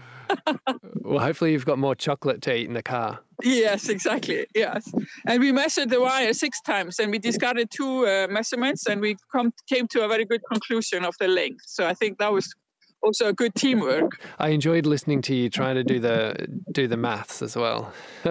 [1.02, 3.20] Well, hopefully you've got more chocolate to eat in the car.
[3.42, 4.46] Yes, exactly.
[4.54, 4.92] Yes,
[5.28, 9.16] and we measured the wire six times, and we discarded two uh, measurements, and we
[9.32, 11.64] come, came to a very good conclusion of the length.
[11.66, 12.54] So I think that was
[13.02, 14.22] also a good teamwork.
[14.40, 17.94] I enjoyed listening to you trying to do the do the maths as well.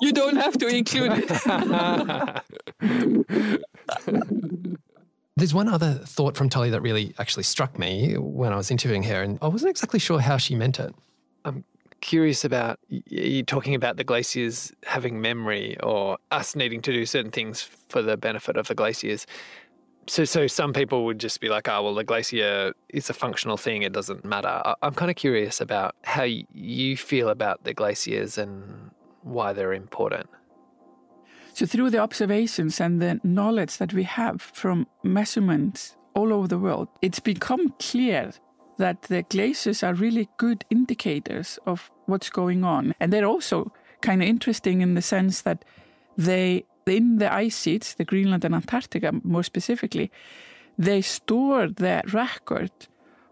[0.00, 1.28] you don't have to include it.
[5.38, 9.04] There's one other thought from Tolly that really actually struck me when I was interviewing
[9.04, 10.92] her, and I wasn't exactly sure how she meant it.
[11.44, 11.64] I'm
[12.00, 17.30] curious about you talking about the glaciers having memory or us needing to do certain
[17.30, 19.28] things for the benefit of the glaciers.
[20.08, 23.56] So, so some people would just be like, "Oh, well, the glacier is a functional
[23.56, 28.38] thing; it doesn't matter." I'm kind of curious about how you feel about the glaciers
[28.38, 28.90] and
[29.22, 30.28] why they're important.
[31.58, 36.56] So, through the observations and the knowledge that we have from measurements all over the
[36.56, 38.30] world, it's become clear
[38.76, 42.94] that the glaciers are really good indicators of what's going on.
[43.00, 45.64] And they're also kind of interesting in the sense that
[46.16, 50.12] they, in the ice sheets, the Greenland and Antarctica more specifically,
[50.78, 52.70] they store the record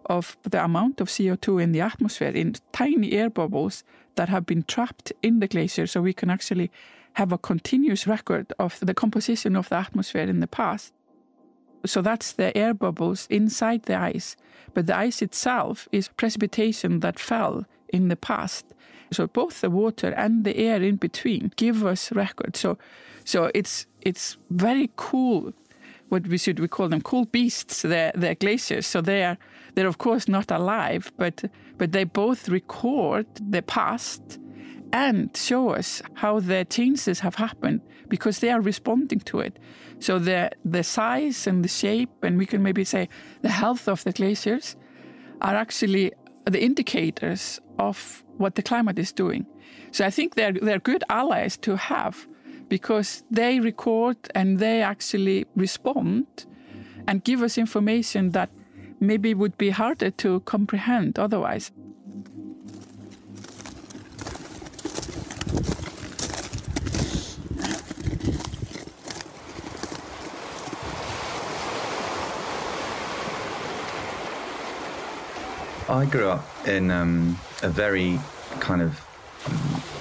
[0.06, 3.84] of the amount of CO2 in the atmosphere in tiny air bubbles
[4.16, 6.72] that have been trapped in the glacier so we can actually
[7.16, 10.92] have a continuous record of the composition of the atmosphere in the past.
[11.86, 14.36] So that's the air bubbles inside the ice.
[14.74, 18.66] But the ice itself is precipitation that fell in the past.
[19.10, 22.60] So both the water and the air in between give us records.
[22.60, 22.76] So,
[23.24, 25.54] so it's it's very cool.
[26.10, 27.80] What we should we call them cool beasts?
[27.80, 28.86] They're, glaciers.
[28.86, 29.38] So they are
[29.74, 31.44] they're of course not alive, but
[31.78, 34.38] but they both record the past
[34.92, 39.58] and show us how the changes have happened because they are responding to it.
[39.98, 43.08] So the the size and the shape, and we can maybe say
[43.42, 44.76] the health of the glaciers,
[45.40, 46.12] are actually
[46.44, 49.46] the indicators of what the climate is doing.
[49.90, 52.26] So I think they're they're good allies to have
[52.68, 56.26] because they record and they actually respond
[57.06, 58.50] and give us information that
[59.00, 61.70] maybe would be harder to comprehend otherwise.
[75.88, 78.18] I grew up in um, a very
[78.58, 79.00] kind of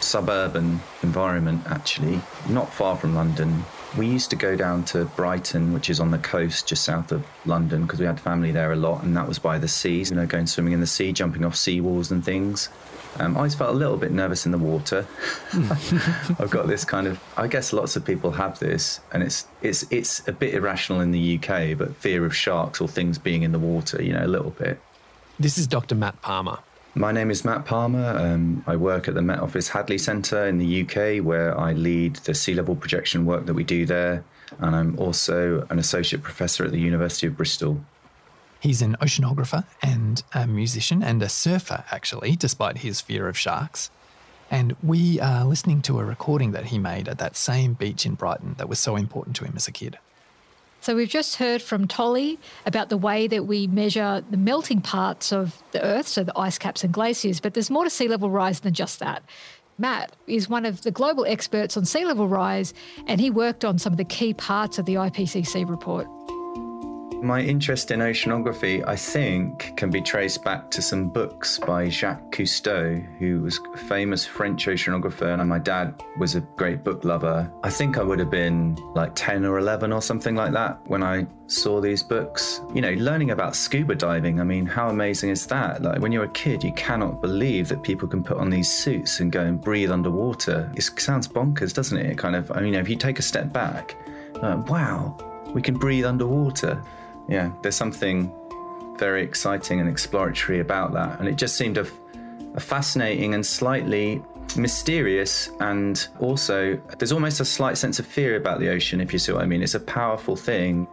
[0.02, 2.20] suburban environment, actually,
[2.50, 3.64] not far from London.
[3.96, 7.26] We used to go down to Brighton, which is on the coast just south of
[7.46, 10.16] London, because we had family there a lot, and that was by the seas, you
[10.16, 12.70] know, going swimming in the sea, jumping off sea walls and things.
[13.20, 15.08] Um, I always felt a little bit nervous in the water.
[15.54, 17.22] I've got this kind of.
[17.38, 21.12] I guess lots of people have this, and it's it's it's a bit irrational in
[21.12, 24.28] the UK, but fear of sharks or things being in the water, you know, a
[24.28, 24.82] little bit.
[25.38, 25.96] This is Dr.
[25.96, 26.60] Matt Palmer.
[26.94, 28.18] My name is Matt Palmer.
[28.18, 32.16] Um, I work at the Met Office Hadley Centre in the UK, where I lead
[32.18, 34.24] the sea level projection work that we do there.
[34.60, 37.84] And I'm also an associate professor at the University of Bristol.
[38.62, 43.92] He's an oceanographer and a musician and a surfer, actually, despite his fear of sharks.
[44.50, 48.14] And we are listening to a recording that he made at that same beach in
[48.14, 49.98] Brighton that was so important to him as a kid.
[50.86, 55.34] So we've just heard from Tolly about the way that we measure the melting parts
[55.34, 58.30] of the Earth, so the ice caps and glaciers, but there's more to sea level
[58.30, 59.24] rise than just that.
[59.80, 62.72] Matt is one of the global experts on sea level rise,
[63.08, 66.06] and he worked on some of the key parts of the IPCC report.
[67.26, 72.32] My interest in oceanography, I think, can be traced back to some books by Jacques
[72.32, 77.52] Cousteau, who was a famous French oceanographer, and my dad was a great book lover.
[77.64, 81.02] I think I would have been like 10 or 11 or something like that when
[81.02, 82.62] I saw these books.
[82.76, 85.82] You know, learning about scuba diving, I mean, how amazing is that?
[85.82, 89.20] Like when you're a kid, you cannot believe that people can put on these suits
[89.20, 90.72] and go and breathe underwater.
[90.76, 92.06] It sounds bonkers, doesn't it?
[92.06, 93.96] It kind of, I mean, if you take a step back,
[94.44, 95.18] uh, wow,
[95.56, 96.84] we can breathe underwater
[97.28, 98.32] yeah, there's something
[98.98, 101.20] very exciting and exploratory about that.
[101.20, 101.88] And it just seemed a,
[102.56, 104.22] a fascinating and slightly
[104.56, 109.20] mysterious and also there's almost a slight sense of fear about the ocean if you
[109.20, 109.62] see what I mean.
[109.62, 110.88] It's a powerful thing.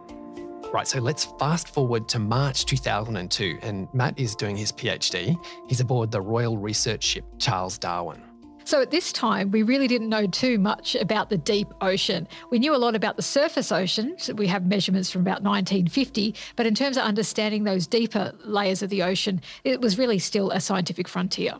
[0.73, 5.37] Right, so let's fast forward to March 2002, and Matt is doing his PhD.
[5.67, 8.23] He's aboard the Royal Research Ship Charles Darwin.
[8.65, 12.27] So at this time, we really didn't know too much about the deep ocean.
[12.49, 14.15] We knew a lot about the surface ocean.
[14.17, 18.81] So we have measurements from about 1950, but in terms of understanding those deeper layers
[18.81, 21.55] of the ocean, it was really still a scientific frontier.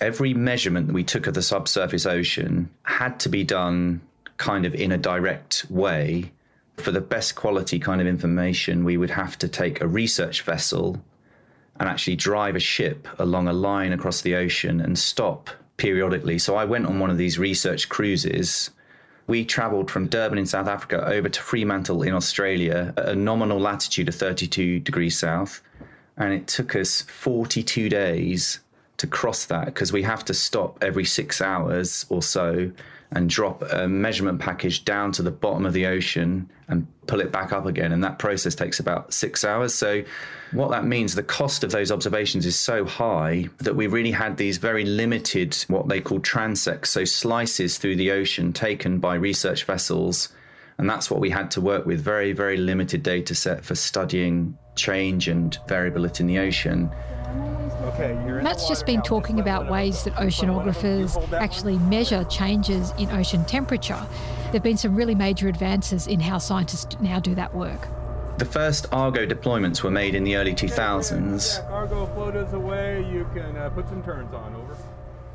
[0.00, 4.00] Every measurement that we took of the subsurface ocean had to be done
[4.36, 6.32] kind of in a direct way.
[6.78, 11.00] For the best quality kind of information, we would have to take a research vessel
[11.78, 16.38] and actually drive a ship along a line across the ocean and stop periodically.
[16.38, 18.70] So I went on one of these research cruises.
[19.26, 23.58] We travelled from Durban in South Africa over to Fremantle in Australia at a nominal
[23.58, 25.62] latitude of 32 degrees south.
[26.16, 28.60] And it took us 42 days
[28.98, 32.70] to cross that because we have to stop every six hours or so
[33.14, 37.30] and drop a measurement package down to the bottom of the ocean and pull it
[37.30, 37.92] back up again.
[37.92, 39.74] And that process takes about six hours.
[39.74, 40.02] So,
[40.52, 44.36] what that means, the cost of those observations is so high that we really had
[44.36, 49.64] these very limited, what they call transects, so slices through the ocean taken by research
[49.64, 50.28] vessels.
[50.78, 54.58] And that's what we had to work with very, very limited data set for studying
[54.74, 56.90] change and variability in the ocean.
[57.84, 64.00] Okay, Matt's just been talking about ways that oceanographers actually measure changes in ocean temperature.
[64.44, 67.88] There have been some really major advances in how scientists now do that work.
[68.38, 71.70] The first Argo deployments were made in the early 2000s.
[71.70, 74.76] Argo floaters away, you can uh, put some turns on, over.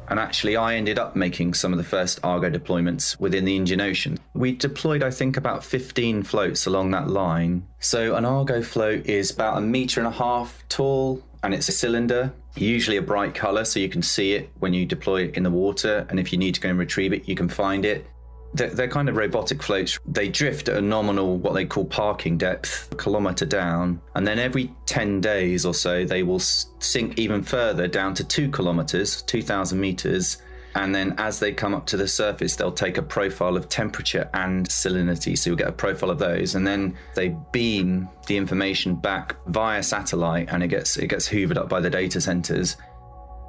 [0.09, 3.79] And actually, I ended up making some of the first Argo deployments within the Indian
[3.79, 4.17] Ocean.
[4.33, 7.65] We deployed, I think, about 15 floats along that line.
[7.79, 11.71] So, an Argo float is about a metre and a half tall, and it's a
[11.71, 15.43] cylinder, usually a bright color, so you can see it when you deploy it in
[15.43, 16.05] the water.
[16.09, 18.05] And if you need to go and retrieve it, you can find it.
[18.53, 19.99] They're, they're kind of robotic floats.
[20.07, 24.01] They drift at a nominal, what they call parking depth, a kilometer down.
[24.15, 28.49] And then every 10 days or so, they will sink even further down to two
[28.49, 30.37] kilometers, 2,000 meters
[30.75, 34.29] and then as they come up to the surface, they'll take a profile of temperature
[34.33, 35.37] and salinity.
[35.37, 36.55] So you'll get a profile of those.
[36.55, 41.57] And then they beam the information back via satellite and it gets it gets hoovered
[41.57, 42.77] up by the data centers.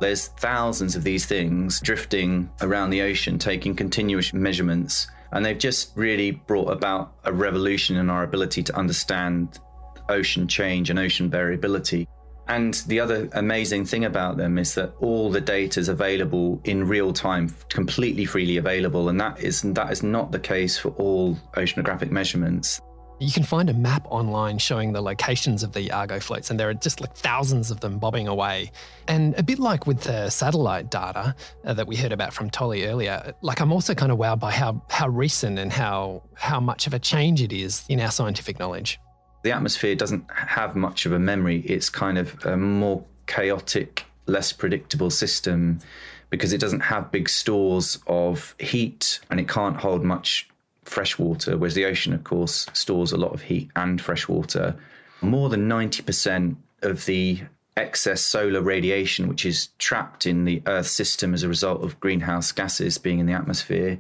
[0.01, 5.07] There's thousands of these things drifting around the ocean, taking continuous measurements.
[5.33, 9.59] And they've just really brought about a revolution in our ability to understand
[10.09, 12.09] ocean change and ocean variability.
[12.51, 16.89] And the other amazing thing about them is that all the data is available in
[16.89, 21.37] real time, completely freely available, and that is that is not the case for all
[21.55, 22.81] oceanographic measurements.
[23.21, 26.69] You can find a map online showing the locations of the Argo floats, and there
[26.69, 28.73] are just like thousands of them bobbing away.
[29.07, 32.85] And a bit like with the satellite data uh, that we heard about from Tolly
[32.85, 36.89] earlier, like I'm also kind of wowed by how how recent and how how much
[36.89, 38.99] of a change it is in our scientific knowledge
[39.43, 41.61] the atmosphere doesn't have much of a memory.
[41.61, 45.81] It's kind of a more chaotic, less predictable system
[46.31, 50.49] because it doesn't have big stores of heat and it can't hold much
[50.85, 54.77] fresh water, whereas the ocean, of course, stores a lot of heat and fresh water.
[55.21, 57.41] More than 90% of the
[57.77, 62.53] excess solar radiation, which is trapped in the Earth system as a result of greenhouse
[62.53, 63.99] gases being in the atmosphere,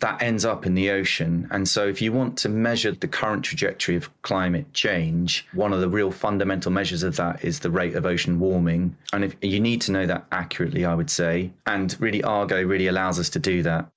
[0.00, 1.48] that ends up in the ocean.
[1.50, 5.80] And so, if you want to measure the current trajectory of climate change, one of
[5.80, 8.96] the real fundamental measures of that is the rate of ocean warming.
[9.12, 11.50] And if you need to know that accurately, I would say.
[11.66, 13.88] And really, Argo really allows us to do that.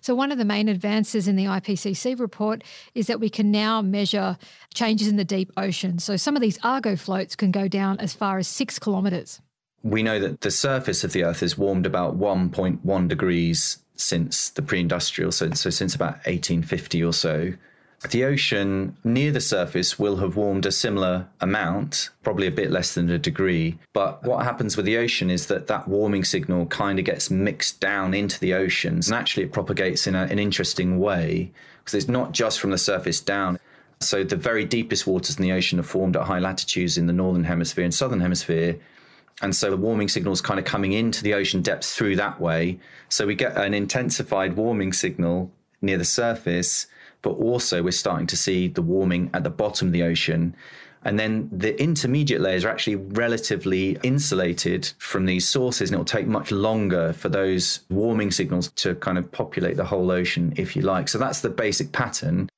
[0.00, 2.64] So, one of the main advances in the IPCC report
[2.94, 4.36] is that we can now measure
[4.74, 5.98] changes in the deep ocean.
[5.98, 9.40] So, some of these Argo floats can go down as far as six kilometres.
[9.84, 14.62] We know that the surface of the Earth is warmed about 1.1 degrees since the
[14.62, 17.52] pre-industrial, so, so since about 1850 or so.
[18.10, 22.94] The ocean near the surface will have warmed a similar amount, probably a bit less
[22.94, 23.76] than a degree.
[23.92, 27.80] But what happens with the ocean is that that warming signal kind of gets mixed
[27.80, 29.08] down into the oceans.
[29.08, 32.78] And actually, it propagates in a, an interesting way because it's not just from the
[32.78, 33.58] surface down.
[34.00, 37.12] So the very deepest waters in the ocean are formed at high latitudes in the
[37.12, 38.78] northern hemisphere and southern hemisphere.
[39.40, 42.40] And so the warming signal is kind of coming into the ocean depths through that
[42.40, 42.80] way.
[43.08, 46.86] So we get an intensified warming signal near the surface,
[47.22, 50.56] but also we're starting to see the warming at the bottom of the ocean.
[51.04, 56.04] And then the intermediate layers are actually relatively insulated from these sources, and it will
[56.04, 60.74] take much longer for those warming signals to kind of populate the whole ocean, if
[60.74, 61.08] you like.
[61.08, 62.48] So that's the basic pattern.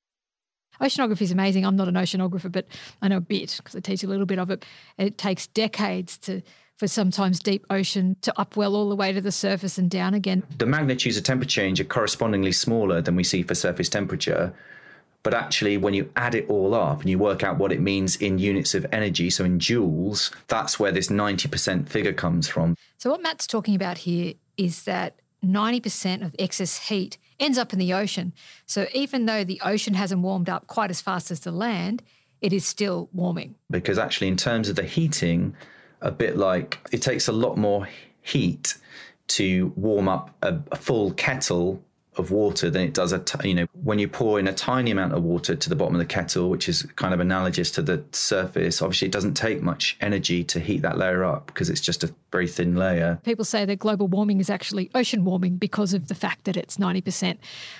[0.81, 1.64] Oceanography is amazing.
[1.64, 2.66] I'm not an oceanographer, but
[3.03, 4.64] I know a bit because I teach a little bit of it.
[4.99, 6.43] It takes decades to
[6.81, 10.43] for sometimes deep ocean to upwell all the way to the surface and down again.
[10.57, 14.55] The magnitudes of temperature change are correspondingly smaller than we see for surface temperature.
[15.22, 18.16] But actually, when you add it all up and you work out what it means
[18.16, 22.74] in units of energy, so in joules, that's where this 90% figure comes from.
[22.97, 27.78] So, what Matt's talking about here is that 90% of excess heat ends up in
[27.78, 28.32] the ocean.
[28.66, 32.03] So, even though the ocean hasn't warmed up quite as fast as the land,
[32.41, 33.57] it is still warming.
[33.70, 35.55] Because actually, in terms of the heating,
[36.01, 37.88] a bit like it takes a lot more
[38.22, 38.76] heat
[39.28, 41.82] to warm up a, a full kettle
[42.16, 44.90] of water than it does a t- you know when you pour in a tiny
[44.90, 47.82] amount of water to the bottom of the kettle which is kind of analogous to
[47.82, 51.80] the surface obviously it doesn't take much energy to heat that layer up because it's
[51.80, 55.94] just a very thin layer people say that global warming is actually ocean warming because
[55.94, 57.38] of the fact that it's 90%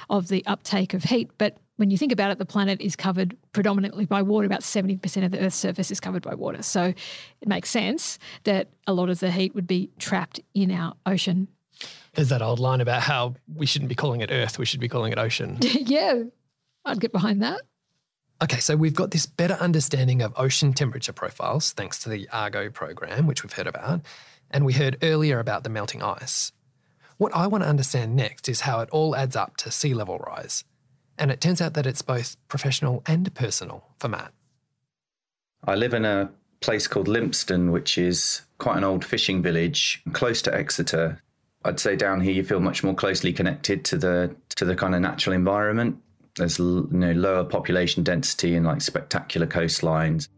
[0.08, 3.34] of the uptake of heat but when you think about it, the planet is covered
[3.54, 4.44] predominantly by water.
[4.44, 6.62] About 70% of the Earth's surface is covered by water.
[6.62, 6.92] So
[7.40, 11.48] it makes sense that a lot of the heat would be trapped in our ocean.
[12.14, 14.88] There's that old line about how we shouldn't be calling it Earth, we should be
[14.88, 15.58] calling it ocean.
[15.62, 16.22] yeah,
[16.84, 17.61] I'd get behind that.
[18.42, 22.70] Okay, so we've got this better understanding of ocean temperature profiles thanks to the Argo
[22.70, 24.00] program, which we've heard about.
[24.50, 26.50] And we heard earlier about the melting ice.
[27.18, 30.18] What I want to understand next is how it all adds up to sea level
[30.18, 30.64] rise.
[31.18, 34.32] And it turns out that it's both professional and personal for Matt.
[35.62, 36.30] I live in a
[36.61, 41.22] place called Lympstone, which is quite an old fishing village close to Exeter.
[41.64, 44.94] I'd say down here you feel much more closely connected to the to the kind
[44.94, 45.98] of natural environment.
[46.36, 50.28] There's you know lower population density and like spectacular coastlines.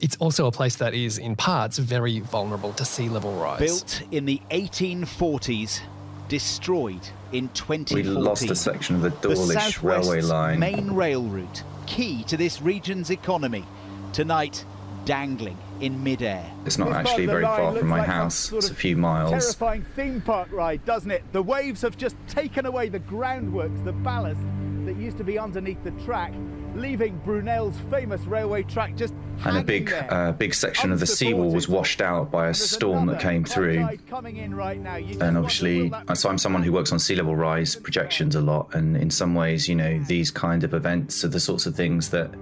[0.00, 3.60] It's also a place that is in parts very vulnerable to sea level rise.
[3.60, 5.80] Built in the 1840s,
[6.28, 7.96] destroyed in 2014.
[7.96, 10.58] We lost a section of the Dawlish the railway line.
[10.58, 13.64] main rail route, key to this region's economy.
[14.12, 14.64] Tonight,
[15.04, 16.48] dangling in midair.
[16.64, 18.52] It's not actually very far from my house.
[18.52, 19.30] It's a few miles.
[19.30, 21.24] Terrifying theme park ride, doesn't it?
[21.32, 24.40] The waves have just taken away the groundworks, the ballast
[24.84, 26.32] that used to be underneath the track,
[26.74, 29.14] leaving Brunel's famous railway track just
[29.44, 33.06] and a big, uh, big section of the seawall was washed out by a storm
[33.06, 33.78] that came through.
[33.80, 38.96] And obviously, so I'm someone who works on sea level rise projections a lot, and
[38.96, 42.32] in some ways, you know, these kind of events are the sorts of things that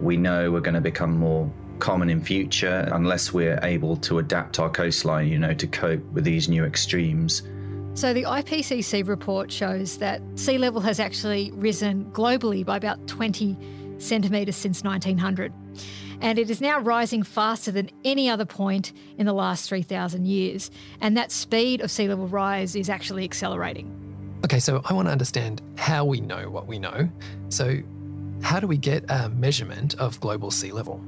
[0.00, 4.58] we know are going to become more common in future unless we're able to adapt
[4.58, 7.42] our coastline, you know, to cope with these new extremes.
[7.94, 13.56] So, the IPCC report shows that sea level has actually risen globally by about 20
[13.98, 15.52] centimetres since 1900.
[16.20, 20.70] And it is now rising faster than any other point in the last 3,000 years.
[21.00, 23.90] And that speed of sea level rise is actually accelerating.
[24.44, 27.08] Okay, so I want to understand how we know what we know.
[27.48, 27.78] So,
[28.42, 31.02] how do we get a measurement of global sea level?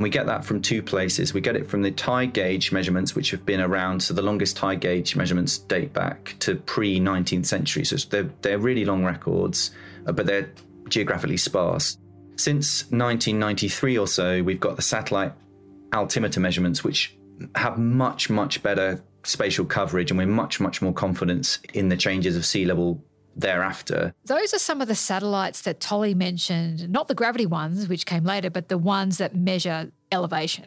[0.00, 1.34] We get that from two places.
[1.34, 4.02] We get it from the tide gauge measurements, which have been around.
[4.02, 7.84] So the longest tide gauge measurements date back to pre 19th century.
[7.84, 9.72] So they're, they're really long records,
[10.06, 10.50] uh, but they're
[10.88, 11.98] geographically sparse.
[12.36, 15.34] Since 1993 or so, we've got the satellite
[15.92, 17.14] altimeter measurements, which
[17.54, 22.38] have much, much better spatial coverage, and we're much, much more confident in the changes
[22.38, 23.04] of sea level
[23.36, 24.14] thereafter.
[24.24, 28.24] Those are some of the satellites that Tolly mentioned, not the gravity ones, which came
[28.24, 30.66] later, but the ones that measure elevation.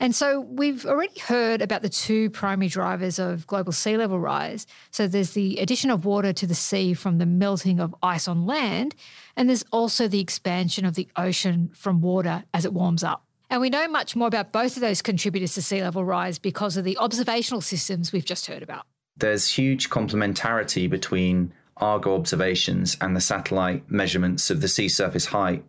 [0.00, 4.66] And so we've already heard about the two primary drivers of global sea level rise.
[4.90, 8.44] So there's the addition of water to the sea from the melting of ice on
[8.44, 8.96] land,
[9.36, 13.24] and there's also the expansion of the ocean from water as it warms up.
[13.48, 16.76] And we know much more about both of those contributors to sea level rise because
[16.76, 18.86] of the observational systems we've just heard about.
[19.18, 21.52] There's huge complementarity between
[21.82, 25.64] Argo observations and the satellite measurements of the sea surface height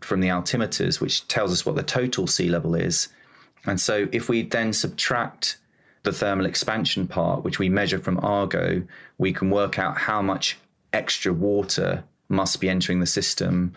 [0.00, 3.08] from the altimeters, which tells us what the total sea level is.
[3.64, 5.56] And so if we then subtract
[6.02, 8.82] the thermal expansion part, which we measure from Argo,
[9.16, 10.58] we can work out how much
[10.92, 13.72] extra water must be entering the system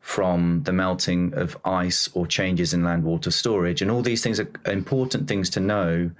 [0.00, 3.82] from the melting of ice or changes in land water storage.
[3.82, 6.10] And all these things are important things to know,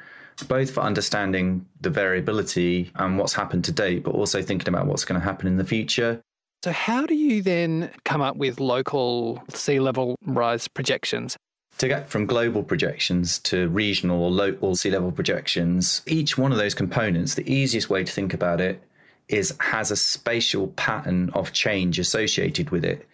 [0.42, 5.04] both for understanding the variability and what's happened to date, but also thinking about what's
[5.04, 6.20] going to happen in the future.
[6.64, 11.36] So, how do you then come up with local sea level rise projections?
[11.78, 16.58] To get from global projections to regional or local sea level projections, each one of
[16.58, 18.82] those components, the easiest way to think about it
[19.28, 23.06] is has a spatial pattern of change associated with it.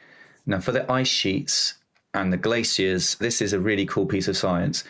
[0.47, 1.75] Now, for the ice sheets
[2.15, 4.85] and the glaciers, this is a really cool piece of science.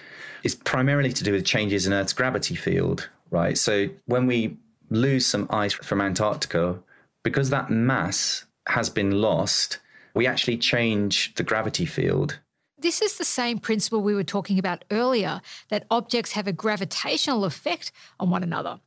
[0.45, 3.57] It's primarily to do with changes in Earth's gravity field, right?
[3.57, 4.59] So, when we
[4.91, 6.79] lose some ice from Antarctica,
[7.23, 9.79] because that mass has been lost,
[10.15, 12.39] we actually change the gravity field.
[12.79, 15.41] This is the same principle we were talking about earlier
[15.71, 17.91] that objects have a gravitational effect
[18.21, 18.79] on one another.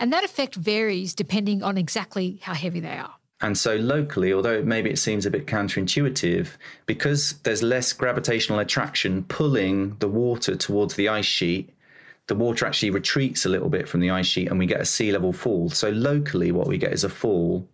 [0.00, 3.14] And that effect varies depending on exactly how heavy they are.
[3.44, 6.48] And so, locally, although maybe it seems a bit counterintuitive,
[6.86, 11.68] because there's less gravitational attraction pulling the water towards the ice sheet,
[12.26, 14.86] the water actually retreats a little bit from the ice sheet and we get a
[14.86, 15.68] sea level fall.
[15.68, 17.68] So, locally, what we get is a fall.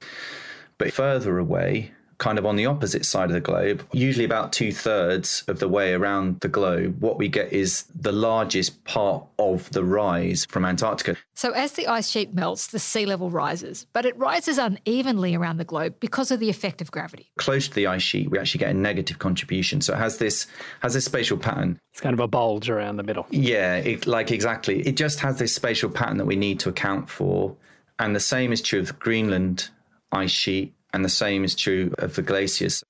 [0.76, 4.70] But further away, kind of on the opposite side of the globe, usually about two
[4.70, 9.68] thirds of the way around the globe, what we get is the largest part of
[9.70, 11.16] the rise from Antarctica.
[11.34, 15.56] So, as the ice sheet melts, the sea level rises, but it rises unevenly around
[15.56, 17.32] the globe because of the effect of gravity.
[17.38, 19.80] Close to the ice sheet, we actually get a negative contribution.
[19.80, 20.46] So, it has this
[20.80, 21.80] has this spatial pattern.
[21.92, 23.26] It's kind of a bulge around the middle.
[23.30, 24.86] Yeah, it, like exactly.
[24.86, 27.56] It just has this spatial pattern that we need to account for.
[27.98, 29.68] And the same is true of the Greenland
[30.12, 32.82] ice sheet and the same is true of the glaciers.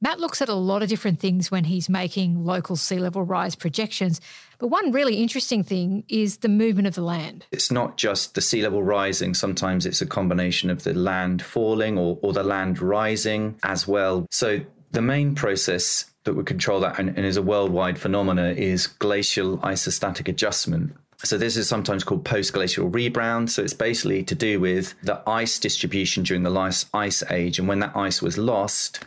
[0.00, 3.56] Matt looks at a lot of different things when he's making local sea level rise
[3.56, 4.20] projections.
[4.58, 7.46] But one really interesting thing is the movement of the land.
[7.50, 11.98] It's not just the sea level rising, sometimes it's a combination of the land falling
[11.98, 14.26] or, or the land rising as well.
[14.30, 14.60] So
[14.92, 19.58] the main process that would control that and, and is a worldwide phenomena is glacial
[19.58, 20.94] isostatic adjustment.
[21.24, 23.50] So this is sometimes called post-glacial rebound.
[23.50, 27.66] So it's basically to do with the ice distribution during the last ice age, and
[27.66, 29.04] when that ice was lost,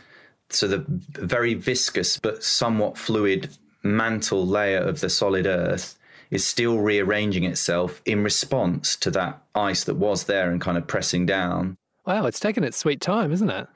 [0.50, 5.98] so the very viscous but somewhat fluid mantle layer of the solid Earth
[6.30, 10.86] is still rearranging itself in response to that ice that was there and kind of
[10.86, 11.76] pressing down.
[12.04, 13.68] Wow, it's taken its sweet time, isn't it?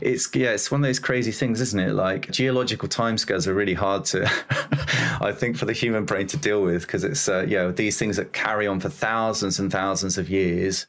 [0.00, 1.92] It's yeah, it's one of those crazy things, isn't it?
[1.92, 4.24] Like geological timescales are really hard to,
[5.20, 7.96] I think, for the human brain to deal with because it's uh, you know these
[7.96, 10.88] things that carry on for thousands and thousands of years.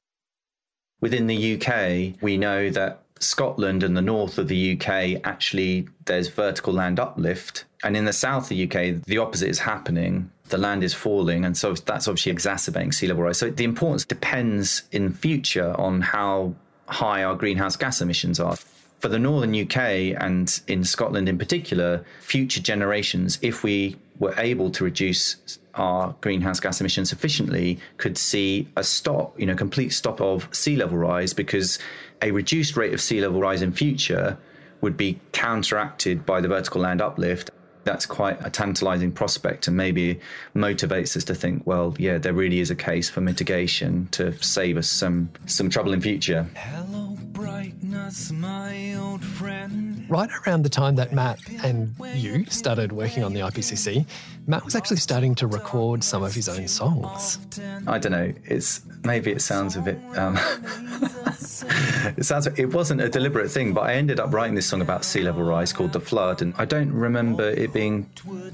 [1.00, 6.28] Within the UK, we know that Scotland and the north of the UK actually there's
[6.28, 10.58] vertical land uplift, and in the south of the UK the opposite is happening the
[10.58, 13.38] land is falling, and so that's obviously exacerbating sea level rise.
[13.38, 16.56] So the importance depends in future on how
[16.90, 18.56] high our greenhouse gas emissions are.
[19.00, 19.78] For the northern UK
[20.22, 26.60] and in Scotland in particular, future generations, if we were able to reduce our greenhouse
[26.60, 31.34] gas emissions sufficiently, could see a stop, you know, complete stop of sea level rise
[31.34, 31.80] because
[32.22, 34.38] a reduced rate of sea level rise in future
[34.82, 37.52] would be counteracted by the vertical land uplift
[37.90, 40.20] that's quite a tantalizing prospect and maybe
[40.56, 44.78] motivates us to think, well, yeah, there really is a case for mitigation to save
[44.78, 46.48] us some some trouble in future.
[46.54, 50.06] Hello, brightness, my old friend.
[50.08, 54.06] Right around the time that Matt and you started working on the IPCC,
[54.46, 57.40] Matt was actually starting to record some of his own songs.
[57.88, 58.34] I don't know.
[58.46, 60.00] It's maybe it sounds a bit.
[60.16, 60.38] Um,
[62.18, 62.48] it sounds.
[62.48, 65.44] It wasn't a deliberate thing, but I ended up writing this song about sea level
[65.44, 67.79] rise called "The Flood," and I don't remember it being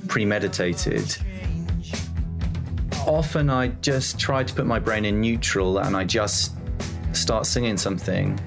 [0.08, 1.18] premeditated.
[3.08, 6.54] Often, I just try to put my brain in neutral, and I just
[7.14, 8.40] start singing something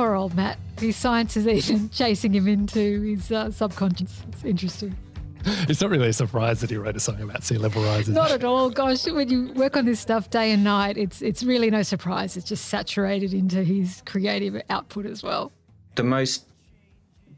[0.00, 0.56] Poor old Matt.
[0.80, 4.22] His science is even chasing him into his uh, subconscious.
[4.28, 4.96] It's interesting.
[5.44, 8.08] It's not really a surprise that he wrote a song about sea level rise.
[8.08, 8.70] Not at all.
[8.70, 12.36] Gosh, when you work on this stuff day and night, it's it's really no surprise.
[12.36, 15.52] It's just saturated into his creative output as well.
[15.94, 16.46] The most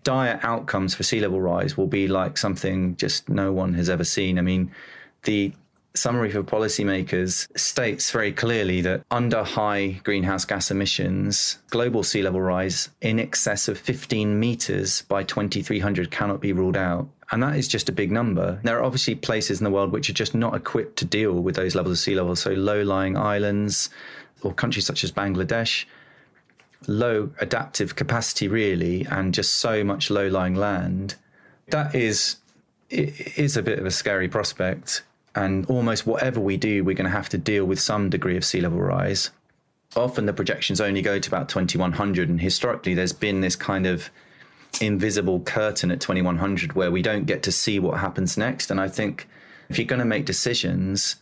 [0.04, 4.04] dire outcomes for sea level rise will be like something just no one has ever
[4.04, 4.38] seen.
[4.38, 4.72] I mean,
[5.22, 5.52] the
[5.94, 12.40] summary for policymakers states very clearly that under high greenhouse gas emissions, global sea level
[12.40, 17.08] rise in excess of 15 meters by 2300 cannot be ruled out.
[17.30, 18.60] And that is just a big number.
[18.62, 21.56] There are obviously places in the world which are just not equipped to deal with
[21.56, 22.36] those levels of sea level.
[22.36, 23.90] So low lying islands
[24.42, 25.84] or countries such as Bangladesh,
[26.86, 31.14] low adaptive capacity, really, and just so much low lying land.
[31.68, 32.36] That is,
[32.90, 35.02] is a bit of a scary prospect
[35.34, 38.44] and almost whatever we do, we're going to have to deal with some degree of
[38.44, 39.30] sea level rise.
[39.94, 44.10] often the projections only go to about 2100 and historically there's been this kind of
[44.80, 48.70] invisible curtain at 2100 where we don't get to see what happens next.
[48.70, 49.28] And i think
[49.68, 51.16] if you're going to make decisions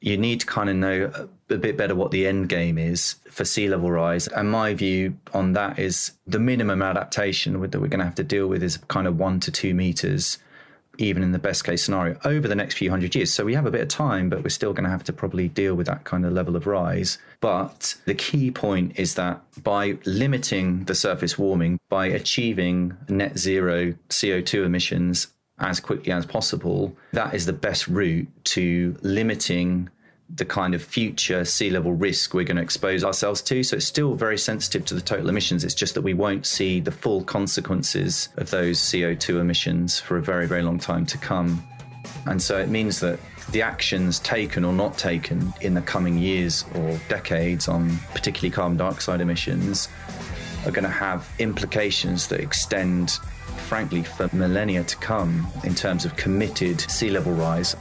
[0.00, 3.44] you need to kind of know a bit better what the end game is for
[3.44, 4.28] sea level rise.
[4.28, 8.24] And my view on that is the minimum adaptation that we're going to have to
[8.24, 10.38] deal with is kind of 1 to 2 meters
[10.98, 13.32] even in the best case scenario, over the next few hundred years.
[13.32, 15.48] So we have a bit of time, but we're still going to have to probably
[15.48, 17.18] deal with that kind of level of rise.
[17.40, 23.94] But the key point is that by limiting the surface warming, by achieving net zero
[24.08, 25.28] CO2 emissions
[25.58, 29.88] as quickly as possible, that is the best route to limiting
[30.36, 33.62] the kind of future sea level risk we're going to expose ourselves to.
[33.62, 35.64] So it's still very sensitive to the total emissions.
[35.64, 40.22] It's just that we won't see the full consequences of those CO2 emissions for a
[40.22, 41.62] very, very long time to come.
[42.26, 43.18] And so it means that
[43.52, 48.76] the actions taken or not taken in the coming years or decades on particularly carbon
[48.76, 49.88] dioxide emissions
[50.66, 53.12] are going to have implications that extend,
[53.68, 57.74] frankly, for millennia to come in terms of committed sea level rise.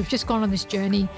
[0.00, 1.10] We've just gone on this journey,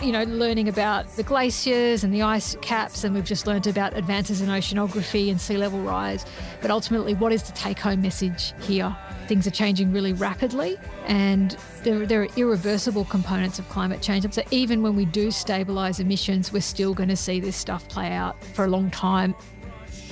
[0.00, 3.96] you know, learning about the glaciers and the ice caps, and we've just learned about
[3.96, 6.24] advances in oceanography and sea level rise.
[6.62, 8.96] But ultimately, what is the take home message here?
[9.26, 14.32] Things are changing really rapidly, and there, there are irreversible components of climate change.
[14.32, 18.12] So, even when we do stabilise emissions, we're still going to see this stuff play
[18.12, 19.34] out for a long time.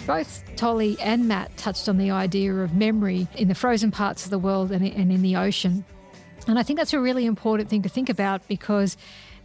[0.05, 4.31] Both Tolly and Matt touched on the idea of memory in the frozen parts of
[4.31, 5.85] the world and in the ocean.
[6.47, 8.97] And I think that's a really important thing to think about because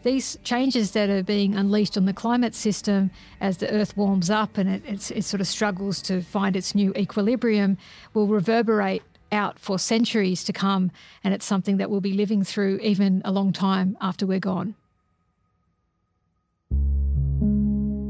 [0.04, 4.58] these changes that are being unleashed on the climate system as the Earth warms up
[4.58, 7.78] and it, it sort of struggles to find its new equilibrium
[8.14, 10.92] will reverberate out for centuries to come.
[11.24, 14.76] And it's something that we'll be living through even a long time after we're gone.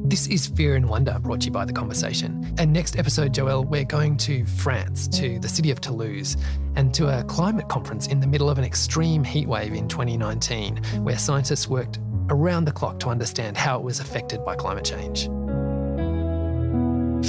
[0.09, 2.55] This is Fear and Wonder brought to you by The Conversation.
[2.57, 6.35] And next episode, Joelle, we're going to France, to the city of Toulouse,
[6.75, 11.19] and to a climate conference in the middle of an extreme heatwave in 2019, where
[11.19, 11.99] scientists worked
[12.29, 15.25] around the clock to understand how it was affected by climate change.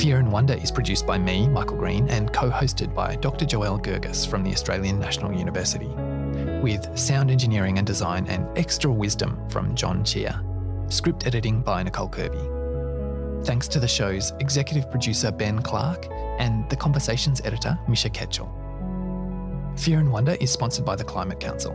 [0.00, 3.44] Fear and Wonder is produced by me, Michael Green, and co hosted by Dr.
[3.44, 5.90] Joelle Gergis from the Australian National University,
[6.62, 10.42] with sound engineering and design and extra wisdom from John Chia.
[10.88, 12.59] Script editing by Nicole Kirby.
[13.44, 16.06] Thanks to the show's executive producer Ben Clark
[16.38, 18.50] and the Conversations editor Misha Ketchell.
[19.78, 21.72] Fear and Wonder is sponsored by the Climate Council.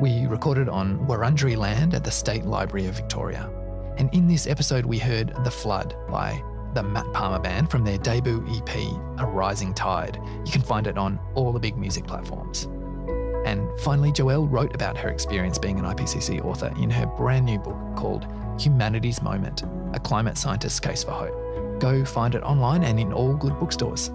[0.00, 3.50] We recorded on Wurundjeri land at the State Library of Victoria.
[3.98, 6.40] And in this episode, we heard The Flood by
[6.74, 8.76] the Matt Palmer Band from their debut EP,
[9.18, 10.20] A Rising Tide.
[10.46, 12.68] You can find it on all the big music platforms.
[13.44, 17.58] And finally, Joelle wrote about her experience being an IPCC author in her brand new
[17.58, 18.26] book called
[18.58, 19.62] Humanity's Moment
[19.94, 21.80] A Climate Scientist's Case for Hope.
[21.80, 24.10] Go find it online and in all good bookstores.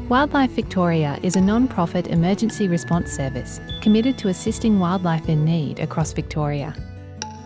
[0.08, 5.80] Wildlife Victoria is a non profit emergency response service committed to assisting wildlife in need
[5.80, 6.74] across Victoria.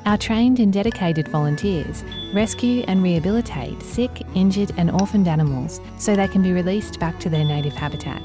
[0.06, 2.04] Our trained and dedicated volunteers
[2.36, 7.30] rescue and rehabilitate sick, injured, and orphaned animals so they can be released back to
[7.30, 8.22] their native habitat.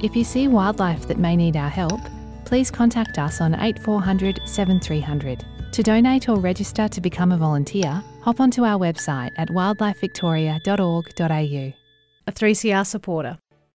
[0.00, 2.00] If you see wildlife that may need our help,
[2.44, 5.44] please contact us on 8400 7300.
[5.72, 11.72] To donate or register to become a volunteer, hop onto our website at wildlifevictoria.org.au.
[12.26, 13.38] A 3CR supporter.